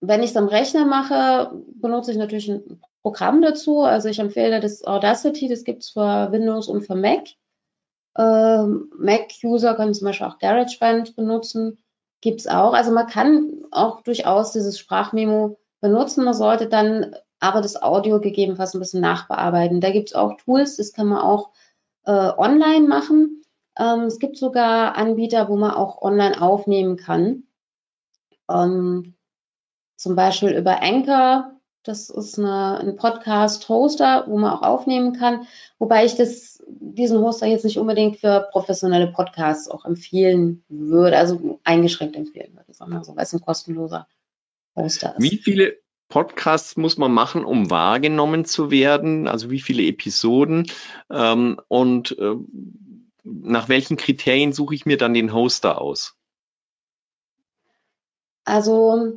wenn 0.00 0.22
ich 0.22 0.30
es 0.30 0.36
am 0.36 0.48
Rechner 0.48 0.84
mache, 0.84 1.52
benutze 1.74 2.10
ich 2.10 2.16
natürlich 2.16 2.48
ein 2.48 2.80
Programm 3.02 3.40
dazu. 3.42 3.82
Also 3.82 4.08
ich 4.08 4.18
empfehle 4.18 4.60
das 4.60 4.84
Audacity, 4.84 5.48
das 5.48 5.64
gibt 5.64 5.82
es 5.82 5.90
für 5.90 6.32
Windows 6.32 6.68
und 6.68 6.82
für 6.82 6.96
Mac. 6.96 7.28
Ähm, 8.18 8.90
Mac-User 8.98 9.74
können 9.74 9.94
zum 9.94 10.06
Beispiel 10.06 10.26
auch 10.26 10.38
GarageBand 10.38 11.16
benutzen, 11.16 11.78
gibt 12.20 12.40
es 12.40 12.46
auch. 12.46 12.72
Also 12.72 12.90
man 12.90 13.06
kann 13.06 13.64
auch 13.70 14.00
durchaus 14.02 14.52
dieses 14.52 14.78
Sprachmemo 14.78 15.58
benutzen. 15.80 16.24
Man 16.24 16.34
sollte 16.34 16.66
dann 16.66 17.14
aber 17.38 17.60
das 17.60 17.80
Audio 17.80 18.20
gegebenenfalls 18.20 18.74
ein 18.74 18.80
bisschen 18.80 19.02
nachbearbeiten. 19.02 19.80
Da 19.80 19.90
gibt 19.90 20.08
es 20.08 20.14
auch 20.14 20.36
Tools, 20.38 20.76
das 20.76 20.92
kann 20.92 21.06
man 21.06 21.18
auch 21.18 21.50
äh, 22.04 22.10
online 22.10 22.88
machen. 22.88 23.42
Ähm, 23.78 24.02
es 24.02 24.18
gibt 24.18 24.36
sogar 24.36 24.96
Anbieter, 24.96 25.48
wo 25.48 25.56
man 25.56 25.72
auch 25.72 26.00
online 26.02 26.40
aufnehmen 26.40 26.96
kann. 26.96 27.44
Ähm, 28.50 29.14
zum 29.96 30.14
Beispiel 30.14 30.50
über 30.50 30.82
Anchor. 30.82 31.52
Das 31.82 32.10
ist 32.10 32.38
eine, 32.38 32.80
ein 32.80 32.96
Podcast-Hoster, 32.96 34.24
wo 34.26 34.38
man 34.38 34.52
auch 34.52 34.62
aufnehmen 34.62 35.12
kann. 35.12 35.46
Wobei 35.78 36.04
ich 36.04 36.16
das, 36.16 36.62
diesen 36.68 37.20
Hoster 37.20 37.46
jetzt 37.46 37.64
nicht 37.64 37.78
unbedingt 37.78 38.18
für 38.18 38.48
professionelle 38.50 39.06
Podcasts 39.06 39.68
auch 39.68 39.84
empfehlen 39.84 40.64
würde, 40.68 41.16
also 41.16 41.60
eingeschränkt 41.62 42.16
empfehlen 42.16 42.56
würde, 42.56 42.72
sondern 42.72 43.04
so, 43.04 43.14
weil 43.14 43.22
es 43.22 43.32
ein 43.32 43.40
kostenloser 43.40 44.08
Hoster 44.74 45.14
ist. 45.16 45.22
Wie 45.22 45.36
viele 45.36 45.76
Podcasts 46.08 46.76
muss 46.76 46.98
man 46.98 47.12
machen, 47.12 47.44
um 47.44 47.70
wahrgenommen 47.70 48.44
zu 48.44 48.70
werden? 48.70 49.28
Also 49.28 49.50
wie 49.50 49.60
viele 49.60 49.84
Episoden? 49.84 50.70
Ähm, 51.10 51.60
und 51.68 52.18
äh, 52.18 52.34
nach 53.26 53.68
welchen 53.68 53.96
Kriterien 53.96 54.52
suche 54.52 54.74
ich 54.74 54.86
mir 54.86 54.96
dann 54.96 55.14
den 55.14 55.32
Hoster 55.34 55.80
aus? 55.80 56.14
Also 58.44 59.16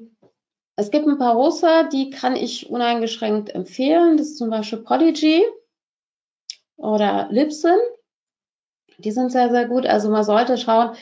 es 0.75 0.89
gibt 0.89 1.07
ein 1.07 1.19
paar 1.19 1.35
Hoster, 1.35 1.87
die 1.89 2.09
kann 2.09 2.35
ich 2.35 2.69
uneingeschränkt 2.69 3.53
empfehlen. 3.53 4.17
Das 4.17 4.27
ist 4.27 4.37
zum 4.37 4.49
Beispiel 4.49 4.79
Podigy 4.79 5.45
oder 6.77 7.27
Libsyn. 7.29 7.77
Die 8.97 9.11
sind 9.11 9.31
sehr, 9.31 9.49
sehr 9.51 9.67
gut. 9.67 9.85
Also 9.85 10.09
man 10.09 10.23
sollte 10.23 10.57
schauen, 10.57 10.95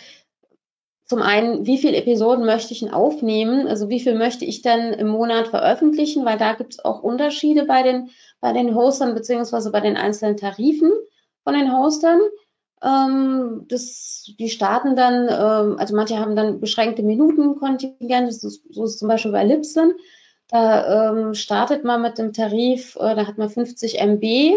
zum 1.05 1.21
einen, 1.21 1.65
wie 1.65 1.77
viele 1.77 1.95
Episoden 1.95 2.45
möchte 2.45 2.73
ich 2.73 2.81
denn 2.81 2.91
aufnehmen? 2.91 3.67
Also 3.67 3.87
wie 3.87 4.01
viel 4.01 4.15
möchte 4.15 4.43
ich 4.43 4.61
denn 4.61 4.91
im 4.91 5.07
Monat 5.07 5.47
veröffentlichen? 5.47 6.25
Weil 6.25 6.37
da 6.37 6.53
gibt 6.53 6.73
es 6.73 6.83
auch 6.83 7.01
Unterschiede 7.01 7.63
bei 7.63 7.81
den, 7.81 8.09
bei 8.41 8.51
den 8.51 8.75
Hostern 8.75 9.15
beziehungsweise 9.15 9.71
bei 9.71 9.79
den 9.79 9.95
einzelnen 9.95 10.35
Tarifen 10.35 10.91
von 11.45 11.53
den 11.53 11.71
Hostern. 11.71 12.19
Ähm, 12.81 13.65
das, 13.67 14.31
die 14.37 14.49
starten 14.49 14.95
dann, 14.95 15.27
ähm, 15.29 15.79
also 15.79 15.95
manche 15.95 16.19
haben 16.19 16.35
dann 16.35 16.59
beschränkte 16.59 17.03
Minutenkontingent, 17.03 18.27
das 18.27 18.43
ist, 18.43 18.63
so 18.69 18.83
ist 18.83 18.99
zum 18.99 19.07
Beispiel 19.07 19.31
bei 19.31 19.43
Libsyn. 19.43 19.93
Da 20.47 21.11
ähm, 21.11 21.33
startet 21.33 21.83
man 21.83 22.01
mit 22.01 22.17
dem 22.17 22.33
Tarif, 22.33 22.95
äh, 22.95 23.15
da 23.15 23.27
hat 23.27 23.37
man 23.37 23.49
50 23.49 23.99
MB 23.99 24.53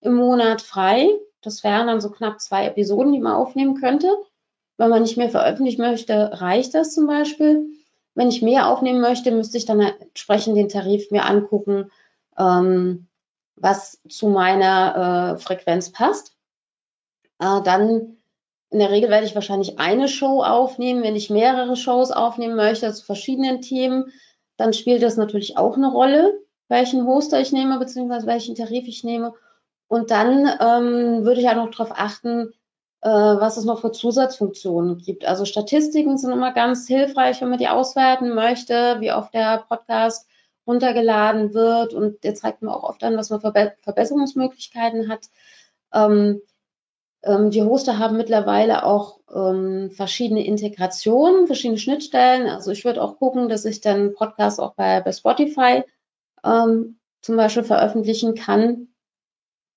im 0.00 0.14
Monat 0.14 0.62
frei. 0.62 1.08
Das 1.42 1.62
wären 1.64 1.88
dann 1.88 2.00
so 2.00 2.10
knapp 2.10 2.40
zwei 2.40 2.66
Episoden, 2.66 3.12
die 3.12 3.20
man 3.20 3.34
aufnehmen 3.34 3.78
könnte. 3.80 4.16
Wenn 4.78 4.90
man 4.90 5.02
nicht 5.02 5.16
mehr 5.16 5.30
veröffentlichen 5.30 5.82
möchte, 5.82 6.40
reicht 6.40 6.74
das 6.74 6.94
zum 6.94 7.06
Beispiel. 7.06 7.66
Wenn 8.14 8.28
ich 8.28 8.42
mehr 8.42 8.68
aufnehmen 8.68 9.00
möchte, 9.00 9.30
müsste 9.30 9.58
ich 9.58 9.66
dann 9.66 9.80
entsprechend 9.80 10.56
den 10.56 10.68
Tarif 10.68 11.10
mir 11.10 11.26
angucken, 11.26 11.90
ähm, 12.38 13.08
was 13.56 14.00
zu 14.08 14.28
meiner 14.28 15.34
äh, 15.34 15.38
Frequenz 15.38 15.90
passt. 15.92 16.35
Äh, 17.38 17.62
dann 17.62 18.16
in 18.70 18.78
der 18.80 18.90
Regel 18.90 19.10
werde 19.10 19.26
ich 19.26 19.34
wahrscheinlich 19.34 19.78
eine 19.78 20.08
Show 20.08 20.42
aufnehmen. 20.42 21.02
Wenn 21.02 21.16
ich 21.16 21.30
mehrere 21.30 21.76
Shows 21.76 22.10
aufnehmen 22.10 22.56
möchte 22.56 22.92
zu 22.92 23.04
verschiedenen 23.04 23.62
Themen, 23.62 24.12
dann 24.56 24.72
spielt 24.72 25.02
das 25.02 25.16
natürlich 25.16 25.56
auch 25.56 25.76
eine 25.76 25.90
Rolle, 25.90 26.40
welchen 26.68 27.06
Hoster 27.06 27.40
ich 27.40 27.52
nehme, 27.52 27.78
beziehungsweise 27.78 28.26
welchen 28.26 28.54
Tarif 28.54 28.88
ich 28.88 29.04
nehme. 29.04 29.34
Und 29.88 30.10
dann 30.10 30.46
ähm, 30.60 31.24
würde 31.24 31.40
ich 31.40 31.48
auch 31.48 31.54
noch 31.54 31.70
darauf 31.70 31.92
achten, 31.92 32.52
äh, 33.02 33.08
was 33.08 33.56
es 33.56 33.64
noch 33.64 33.80
für 33.80 33.92
Zusatzfunktionen 33.92 34.98
gibt. 34.98 35.24
Also 35.24 35.44
Statistiken 35.44 36.18
sind 36.18 36.32
immer 36.32 36.52
ganz 36.52 36.88
hilfreich, 36.88 37.40
wenn 37.40 37.50
man 37.50 37.58
die 37.58 37.68
auswerten 37.68 38.34
möchte, 38.34 38.96
wie 38.98 39.12
oft 39.12 39.32
der 39.32 39.64
Podcast 39.68 40.28
runtergeladen 40.66 41.54
wird. 41.54 41.94
Und 41.94 42.24
der 42.24 42.34
zeigt 42.34 42.62
mir 42.62 42.74
auch 42.74 42.82
oft 42.82 43.04
an, 43.04 43.16
was 43.16 43.30
man 43.30 43.40
für 43.40 43.52
Verbesserungsmöglichkeiten 43.82 45.08
hat. 45.08 45.26
Ähm, 45.94 46.40
die 47.50 47.62
Hoster 47.62 47.98
haben 47.98 48.16
mittlerweile 48.16 48.84
auch 48.84 49.18
ähm, 49.34 49.90
verschiedene 49.90 50.44
Integrationen, 50.44 51.46
verschiedene 51.46 51.78
Schnittstellen. 51.78 52.48
Also 52.48 52.70
ich 52.70 52.84
würde 52.84 53.02
auch 53.02 53.18
gucken, 53.18 53.48
dass 53.48 53.64
ich 53.64 53.80
dann 53.80 54.14
Podcasts 54.14 54.60
auch 54.60 54.74
bei, 54.74 55.00
bei 55.00 55.12
Spotify 55.12 55.82
ähm, 56.44 56.98
zum 57.22 57.36
Beispiel 57.36 57.64
veröffentlichen 57.64 58.34
kann. 58.34 58.88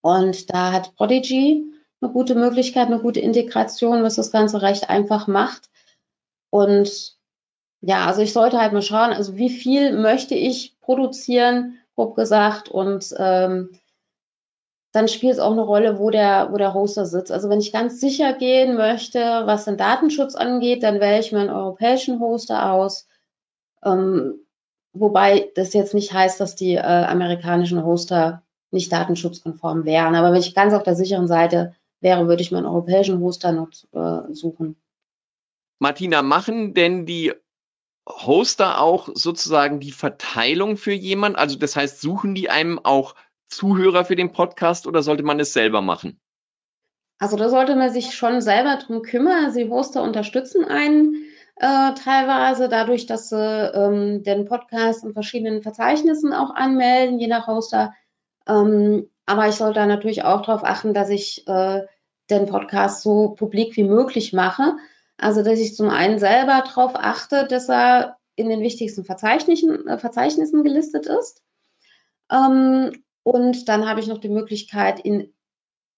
Und 0.01 0.53
da 0.53 0.71
hat 0.71 0.95
Prodigy 0.95 1.65
eine 2.01 2.11
gute 2.11 2.35
Möglichkeit, 2.35 2.87
eine 2.87 2.99
gute 2.99 3.19
Integration, 3.19 4.03
was 4.03 4.15
das 4.15 4.31
Ganze 4.31 4.61
recht 4.61 4.89
einfach 4.89 5.27
macht. 5.27 5.69
Und 6.51 7.17
ja, 7.81 8.05
also 8.05 8.21
ich 8.21 8.33
sollte 8.33 8.59
halt 8.59 8.73
mal 8.73 8.81
schauen, 8.81 9.11
also 9.11 9.37
wie 9.37 9.49
viel 9.49 9.97
möchte 9.97 10.35
ich 10.35 10.79
produzieren, 10.81 11.77
grob 11.95 12.15
gesagt, 12.15 12.69
und 12.69 13.13
ähm, 13.17 13.71
dann 14.91 15.07
spielt 15.07 15.33
es 15.33 15.39
auch 15.39 15.51
eine 15.51 15.61
Rolle, 15.61 15.99
wo 15.99 16.09
der, 16.09 16.49
wo 16.51 16.57
der 16.57 16.73
Hoster 16.73 17.05
sitzt. 17.05 17.31
Also 17.31 17.49
wenn 17.49 17.59
ich 17.59 17.71
ganz 17.71 17.99
sicher 17.99 18.33
gehen 18.33 18.75
möchte, 18.75 19.19
was 19.19 19.65
den 19.65 19.77
Datenschutz 19.77 20.35
angeht, 20.35 20.83
dann 20.83 20.99
wähle 20.99 21.19
ich 21.19 21.31
mir 21.31 21.41
einen 21.41 21.51
europäischen 21.51 22.19
Hoster 22.19 22.71
aus. 22.71 23.07
Ähm, 23.83 24.35
wobei 24.93 25.51
das 25.55 25.73
jetzt 25.73 25.93
nicht 25.93 26.13
heißt, 26.13 26.39
dass 26.39 26.55
die 26.55 26.73
äh, 26.73 26.81
amerikanischen 26.81 27.83
Hoster 27.83 28.41
nicht 28.71 28.91
datenschutzkonform 28.91 29.85
wären. 29.85 30.15
Aber 30.15 30.31
wenn 30.31 30.39
ich 30.39 30.55
ganz 30.55 30.73
auf 30.73 30.83
der 30.83 30.95
sicheren 30.95 31.27
Seite 31.27 31.75
wäre, 32.01 32.27
würde 32.27 32.41
ich 32.41 32.51
mir 32.51 32.57
einen 32.57 32.67
europäischen 32.67 33.19
Hoster 33.19 33.51
noch 33.51 33.69
äh, 33.93 34.33
suchen. 34.33 34.75
Martina, 35.79 36.23
machen 36.23 36.73
denn 36.73 37.05
die 37.05 37.33
Hoster 38.07 38.81
auch 38.81 39.09
sozusagen 39.13 39.79
die 39.79 39.91
Verteilung 39.91 40.77
für 40.77 40.93
jemanden? 40.93 41.37
Also 41.37 41.57
das 41.57 41.75
heißt, 41.75 42.01
suchen 42.01 42.33
die 42.33 42.49
einem 42.49 42.79
auch 42.83 43.15
Zuhörer 43.49 44.05
für 44.05 44.15
den 44.15 44.31
Podcast 44.31 44.87
oder 44.87 45.03
sollte 45.03 45.23
man 45.23 45.39
es 45.39 45.53
selber 45.53 45.81
machen? 45.81 46.19
Also 47.19 47.35
da 47.35 47.49
sollte 47.49 47.75
man 47.75 47.91
sich 47.91 48.13
schon 48.15 48.41
selber 48.41 48.77
drum 48.77 49.01
kümmern. 49.01 49.51
Sie 49.51 49.69
Hoster 49.69 50.01
unterstützen 50.01 50.63
einen 50.63 51.15
äh, 51.57 51.93
teilweise 51.93 52.69
dadurch, 52.69 53.05
dass 53.05 53.29
sie 53.29 53.35
ähm, 53.35 54.23
den 54.23 54.45
Podcast 54.45 55.03
in 55.03 55.13
verschiedenen 55.13 55.61
Verzeichnissen 55.61 56.33
auch 56.33 56.51
anmelden, 56.55 57.19
je 57.19 57.27
nach 57.27 57.47
Hoster. 57.47 57.93
Ähm, 58.47 59.09
aber 59.25 59.49
ich 59.49 59.55
sollte 59.55 59.81
da 59.81 59.85
natürlich 59.85 60.23
auch 60.23 60.41
darauf 60.41 60.63
achten, 60.63 60.93
dass 60.93 61.09
ich 61.09 61.45
äh, 61.47 61.81
den 62.29 62.45
Podcast 62.45 63.03
so 63.03 63.31
publik 63.31 63.75
wie 63.75 63.83
möglich 63.83 64.31
mache. 64.31 64.77
Also 65.17 65.43
dass 65.43 65.59
ich 65.59 65.75
zum 65.75 65.89
einen 65.89 66.17
selber 66.17 66.63
darauf 66.65 66.95
achte, 66.95 67.45
dass 67.45 67.67
er 67.67 68.17
in 68.37 68.47
den 68.47 68.61
wichtigsten 68.61 69.03
Verzeichnissen, 69.03 69.85
äh, 69.85 69.97
Verzeichnissen 69.97 70.63
gelistet 70.63 71.07
ist. 71.07 71.43
Ähm, 72.31 72.93
und 73.23 73.67
dann 73.67 73.87
habe 73.87 73.99
ich 73.99 74.07
noch 74.07 74.19
die 74.19 74.29
Möglichkeit, 74.29 74.99
in, 74.99 75.33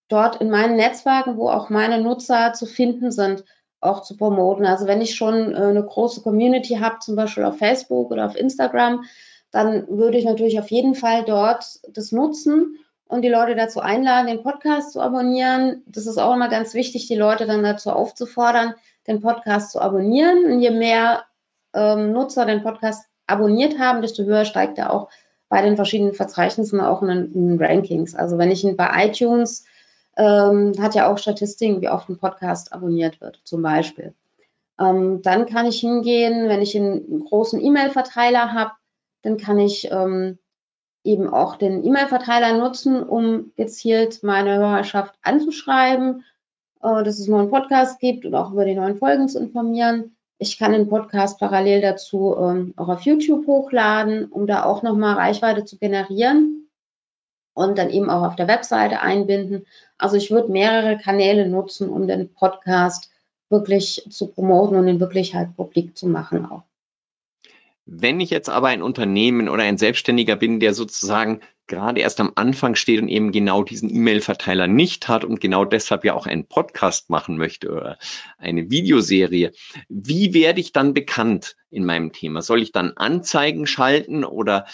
dort 0.07 0.41
in 0.41 0.49
meinen 0.49 0.75
Netzwerken, 0.75 1.37
wo 1.37 1.49
auch 1.49 1.69
meine 1.69 2.01
Nutzer 2.01 2.53
zu 2.53 2.65
finden 2.65 3.11
sind, 3.11 3.43
auch 3.79 4.03
zu 4.03 4.15
promoten. 4.15 4.65
Also 4.65 4.85
wenn 4.85 5.01
ich 5.01 5.15
schon 5.15 5.53
äh, 5.53 5.57
eine 5.57 5.83
große 5.83 6.21
Community 6.21 6.75
habe, 6.75 6.99
zum 6.99 7.15
Beispiel 7.15 7.43
auf 7.43 7.57
Facebook 7.57 8.11
oder 8.11 8.25
auf 8.25 8.35
Instagram, 8.35 9.03
dann 9.51 9.87
würde 9.89 10.17
ich 10.17 10.25
natürlich 10.25 10.59
auf 10.59 10.71
jeden 10.71 10.95
Fall 10.95 11.25
dort 11.25 11.79
das 11.89 12.11
nutzen 12.11 12.77
und 13.07 13.23
die 13.23 13.29
Leute 13.29 13.55
dazu 13.55 13.81
einladen, 13.81 14.27
den 14.27 14.43
Podcast 14.43 14.93
zu 14.93 15.01
abonnieren. 15.01 15.83
Das 15.85 16.05
ist 16.05 16.17
auch 16.17 16.33
immer 16.33 16.47
ganz 16.47 16.73
wichtig, 16.73 17.07
die 17.07 17.15
Leute 17.15 17.45
dann 17.45 17.63
dazu 17.63 17.91
aufzufordern, 17.91 18.75
den 19.07 19.19
Podcast 19.19 19.71
zu 19.71 19.81
abonnieren. 19.81 20.45
Und 20.45 20.61
je 20.61 20.71
mehr 20.71 21.25
ähm, 21.73 22.13
Nutzer 22.13 22.45
den 22.45 22.63
Podcast 22.63 23.05
abonniert 23.27 23.79
haben, 23.79 24.01
desto 24.01 24.23
höher 24.23 24.45
steigt 24.45 24.77
er 24.77 24.93
auch 24.93 25.09
bei 25.51 25.61
den 25.61 25.75
verschiedenen 25.75 26.13
Verzeichnissen 26.13 26.79
auch 26.79 27.03
in 27.03 27.09
den 27.33 27.61
Rankings. 27.61 28.15
Also 28.15 28.37
wenn 28.37 28.51
ich 28.51 28.63
ihn 28.63 28.77
bei 28.77 29.05
iTunes 29.05 29.65
ähm, 30.15 30.71
hat 30.79 30.95
ja 30.95 31.11
auch 31.11 31.17
Statistiken, 31.17 31.81
wie 31.81 31.89
oft 31.89 32.07
ein 32.07 32.17
Podcast 32.17 32.71
abonniert 32.71 33.19
wird, 33.19 33.41
zum 33.43 33.61
Beispiel. 33.61 34.13
Ähm, 34.79 35.21
dann 35.21 35.45
kann 35.45 35.65
ich 35.65 35.81
hingehen, 35.81 36.47
wenn 36.47 36.61
ich 36.61 36.77
einen 36.77 37.25
großen 37.25 37.59
E-Mail-Verteiler 37.59 38.53
habe, 38.53 38.71
dann 39.23 39.35
kann 39.35 39.59
ich 39.59 39.89
ähm, 39.91 40.39
eben 41.03 41.27
auch 41.27 41.57
den 41.57 41.83
E-Mail-Verteiler 41.83 42.57
nutzen, 42.57 43.03
um 43.03 43.51
gezielt 43.57 44.23
meine 44.23 44.55
Hörerschaft 44.55 45.15
anzuschreiben, 45.21 46.23
äh, 46.81 47.03
dass 47.03 47.19
es 47.19 47.27
einen 47.27 47.37
neuen 47.37 47.49
Podcast 47.49 47.99
gibt 47.99 48.25
und 48.25 48.35
auch 48.35 48.53
über 48.53 48.63
die 48.63 48.75
neuen 48.75 48.95
Folgen 48.95 49.27
zu 49.27 49.37
informieren. 49.37 50.15
Ich 50.43 50.57
kann 50.57 50.71
den 50.71 50.89
Podcast 50.89 51.37
parallel 51.37 51.81
dazu 51.81 52.35
ähm, 52.35 52.73
auch 52.75 52.89
auf 52.89 53.01
YouTube 53.01 53.45
hochladen, 53.45 54.25
um 54.25 54.47
da 54.47 54.63
auch 54.63 54.81
nochmal 54.81 55.13
Reichweite 55.13 55.65
zu 55.65 55.77
generieren 55.77 56.67
und 57.53 57.77
dann 57.77 57.91
eben 57.91 58.09
auch 58.09 58.25
auf 58.25 58.35
der 58.35 58.47
Webseite 58.47 59.01
einbinden. 59.01 59.67
Also 59.99 60.17
ich 60.17 60.31
würde 60.31 60.51
mehrere 60.51 60.97
Kanäle 60.97 61.47
nutzen, 61.47 61.89
um 61.89 62.07
den 62.07 62.33
Podcast 62.33 63.11
wirklich 63.51 64.03
zu 64.09 64.31
promoten 64.31 64.77
und 64.77 64.87
ihn 64.87 64.99
wirklich 64.99 65.35
halt 65.35 65.55
publik 65.55 65.95
zu 65.95 66.07
machen 66.07 66.47
auch. 66.47 66.63
Wenn 67.93 68.21
ich 68.21 68.29
jetzt 68.29 68.49
aber 68.49 68.69
ein 68.69 68.81
Unternehmen 68.81 69.49
oder 69.49 69.63
ein 69.63 69.77
Selbstständiger 69.77 70.37
bin, 70.37 70.61
der 70.61 70.73
sozusagen 70.73 71.41
gerade 71.67 71.99
erst 71.99 72.21
am 72.21 72.31
Anfang 72.35 72.75
steht 72.75 73.01
und 73.01 73.09
eben 73.09 73.33
genau 73.33 73.63
diesen 73.63 73.93
E-Mail-Verteiler 73.93 74.67
nicht 74.67 75.09
hat 75.09 75.25
und 75.25 75.41
genau 75.41 75.65
deshalb 75.65 76.05
ja 76.05 76.13
auch 76.13 76.25
einen 76.25 76.45
Podcast 76.45 77.09
machen 77.09 77.37
möchte 77.37 77.69
oder 77.69 77.97
eine 78.37 78.71
Videoserie, 78.71 79.51
wie 79.89 80.33
werde 80.33 80.61
ich 80.61 80.71
dann 80.71 80.93
bekannt 80.93 81.57
in 81.69 81.83
meinem 81.83 82.13
Thema? 82.13 82.41
Soll 82.41 82.61
ich 82.61 82.71
dann 82.71 82.93
Anzeigen 82.95 83.67
schalten 83.67 84.23
oder 84.23 84.67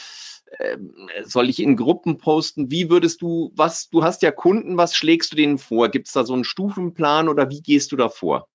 äh, 0.60 0.78
soll 1.24 1.50
ich 1.50 1.60
in 1.60 1.76
Gruppen 1.76 2.20
posten? 2.20 2.70
Wie 2.70 2.92
würdest 2.92 3.24
du, 3.24 3.52
was, 3.56 3.90
du 3.90 4.04
hast 4.04 4.22
ja 4.22 4.30
Kunden, 4.30 4.78
was 4.78 4.96
schlägst 4.96 5.32
du 5.32 5.36
denen 5.36 5.58
vor? 5.58 5.90
Gibt 5.90 6.06
es 6.06 6.14
da 6.14 6.24
so 6.24 6.36
einen 6.36 6.44
Stufenplan 6.44 7.30
oder 7.30 7.50
wie 7.50 7.64
gehst 7.64 7.92
du 7.92 7.96
da 7.96 8.10
vor? 8.10 8.48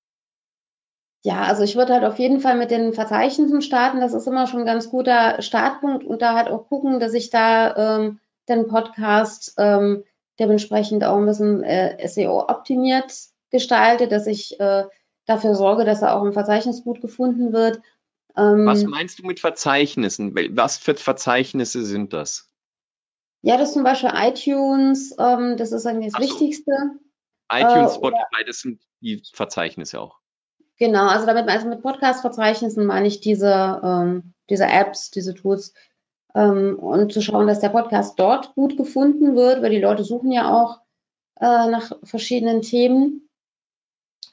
Ja, 1.25 1.43
also 1.43 1.63
ich 1.63 1.77
würde 1.77 1.93
halt 1.93 2.03
auf 2.03 2.19
jeden 2.19 2.41
Fall 2.41 2.57
mit 2.57 2.69
den 2.69 2.93
Verzeichnissen 2.93 3.61
starten. 3.61 4.01
Das 4.01 4.13
ist 4.13 4.27
immer 4.27 4.45
schon 4.45 4.61
ein 4.61 4.65
ganz 4.65 4.89
guter 4.89 5.41
Startpunkt 5.41 6.03
und 6.03 6.21
da 6.21 6.35
halt 6.35 6.49
auch 6.49 6.67
gucken, 6.67 6.99
dass 6.99 7.13
ich 7.13 7.29
da 7.29 7.97
ähm, 7.97 8.19
den 8.49 8.67
Podcast 8.67 9.53
ähm, 9.57 10.03
dementsprechend 10.37 11.03
auch 11.05 11.15
ein 11.15 11.25
bisschen 11.25 11.63
äh, 11.63 12.05
SEO 12.07 12.41
optimiert 12.49 13.13
gestalte, 13.51 14.09
dass 14.09 14.27
ich 14.27 14.59
äh, 14.59 14.83
dafür 15.25 15.55
sorge, 15.55 15.85
dass 15.85 16.01
er 16.01 16.15
auch 16.15 16.23
im 16.23 16.33
Verzeichnis 16.33 16.83
gut 16.83 16.99
gefunden 16.99 17.53
wird. 17.53 17.81
Ähm, 18.35 18.65
Was 18.65 18.83
meinst 18.83 19.19
du 19.19 19.25
mit 19.25 19.39
Verzeichnissen? 19.39 20.35
Was 20.57 20.77
für 20.77 20.95
Verzeichnisse 20.95 21.85
sind 21.85 22.11
das? 22.11 22.49
Ja, 23.43 23.57
das 23.57 23.69
ist 23.69 23.73
zum 23.75 23.83
Beispiel 23.83 24.11
iTunes, 24.13 25.15
ähm, 25.17 25.55
das 25.55 25.71
ist 25.71 25.85
eigentlich 25.85 26.11
das 26.11 26.21
so. 26.21 26.29
Wichtigste. 26.29 26.71
iTunes, 27.49 27.91
äh, 27.91 27.95
Spotify, 27.95 28.43
das 28.45 28.59
sind 28.59 28.81
die 28.99 29.21
Verzeichnisse 29.31 30.01
auch. 30.01 30.22
Genau, 30.83 31.07
also 31.07 31.25
damit 31.25 31.47
also 31.47 31.69
mit 31.69 31.81
Podcast-Verzeichnissen 31.81 32.85
meine 32.85 33.07
ich 33.07 33.21
diese, 33.21 33.79
ähm, 33.81 34.33
diese 34.49 34.65
Apps, 34.65 35.11
diese 35.11 35.33
Tools 35.33 35.73
ähm, 36.35 36.77
und 36.77 37.13
zu 37.13 37.21
schauen, 37.21 37.47
dass 37.47 37.61
der 37.61 37.69
Podcast 37.69 38.19
dort 38.19 38.53
gut 38.55 38.75
gefunden 38.75 39.33
wird, 39.37 39.61
weil 39.61 39.69
die 39.69 39.79
Leute 39.79 40.03
suchen 40.03 40.29
ja 40.33 40.53
auch 40.53 40.81
äh, 41.39 41.69
nach 41.69 41.93
verschiedenen 42.03 42.63
Themen. 42.63 43.29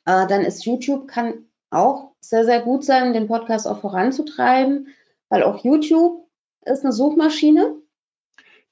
Äh, 0.06 0.26
dann 0.26 0.40
ist 0.40 0.66
YouTube 0.66 1.06
kann 1.06 1.46
auch 1.70 2.16
sehr, 2.18 2.44
sehr 2.44 2.62
gut 2.62 2.84
sein, 2.84 3.12
den 3.12 3.28
Podcast 3.28 3.68
auch 3.68 3.80
voranzutreiben, 3.80 4.88
weil 5.28 5.44
auch 5.44 5.62
YouTube 5.62 6.26
ist 6.64 6.82
eine 6.82 6.92
Suchmaschine. 6.92 7.76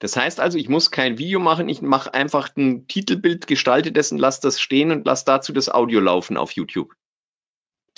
Das 0.00 0.16
heißt 0.16 0.40
also, 0.40 0.58
ich 0.58 0.68
muss 0.68 0.90
kein 0.90 1.16
Video 1.18 1.38
machen, 1.38 1.68
ich 1.68 1.80
mache 1.80 2.12
einfach 2.12 2.56
ein 2.56 2.88
Titelbild, 2.88 3.46
gestalte 3.46 3.92
dessen, 3.92 4.18
lasse 4.18 4.40
das 4.42 4.58
stehen 4.60 4.90
und 4.90 5.06
lasse 5.06 5.26
dazu 5.26 5.52
das 5.52 5.68
Audio 5.68 6.00
laufen 6.00 6.36
auf 6.36 6.50
YouTube. 6.50 6.96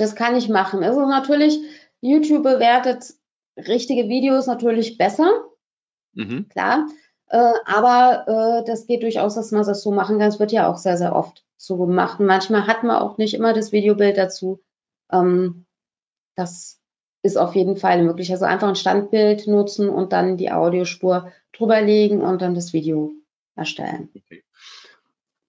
Das 0.01 0.15
kann 0.15 0.37
ich 0.37 0.49
machen. 0.49 0.83
Also 0.83 1.07
natürlich, 1.07 1.61
YouTube 2.01 2.43
bewertet 2.43 3.15
richtige 3.57 4.09
Videos 4.09 4.47
natürlich 4.47 4.97
besser. 4.97 5.31
Mhm. 6.15 6.49
Klar. 6.49 6.87
Äh, 7.27 7.53
aber 7.67 8.25
äh, 8.63 8.65
das 8.67 8.87
geht 8.87 9.03
durchaus, 9.03 9.35
dass 9.35 9.53
man 9.53 9.65
das 9.65 9.83
so 9.83 9.93
machen 9.93 10.19
kann. 10.19 10.29
Es 10.29 10.41
wird 10.41 10.53
ja 10.53 10.71
auch 10.71 10.79
sehr, 10.79 10.97
sehr 10.97 11.15
oft 11.15 11.45
so 11.57 11.77
gemacht. 11.77 12.19
Und 12.19 12.27
manchmal 12.27 12.67
hat 12.67 12.83
man 12.83 12.97
auch 12.97 13.19
nicht 13.19 13.35
immer 13.35 13.53
das 13.53 13.73
Videobild 13.73 14.17
dazu. 14.17 14.61
Ähm, 15.13 15.67
das 16.35 16.81
ist 17.23 17.37
auf 17.37 17.55
jeden 17.55 17.77
Fall 17.77 18.03
möglich. 18.03 18.33
Also 18.33 18.47
einfach 18.47 18.69
ein 18.69 18.77
Standbild 18.77 19.47
nutzen 19.47 19.91
und 19.91 20.13
dann 20.13 20.39
die 20.39 20.51
Audiospur 20.51 21.31
drüberlegen 21.53 22.23
und 22.23 22.41
dann 22.41 22.55
das 22.55 22.73
Video 22.73 23.13
erstellen. 23.55 24.09
Okay. 24.17 24.43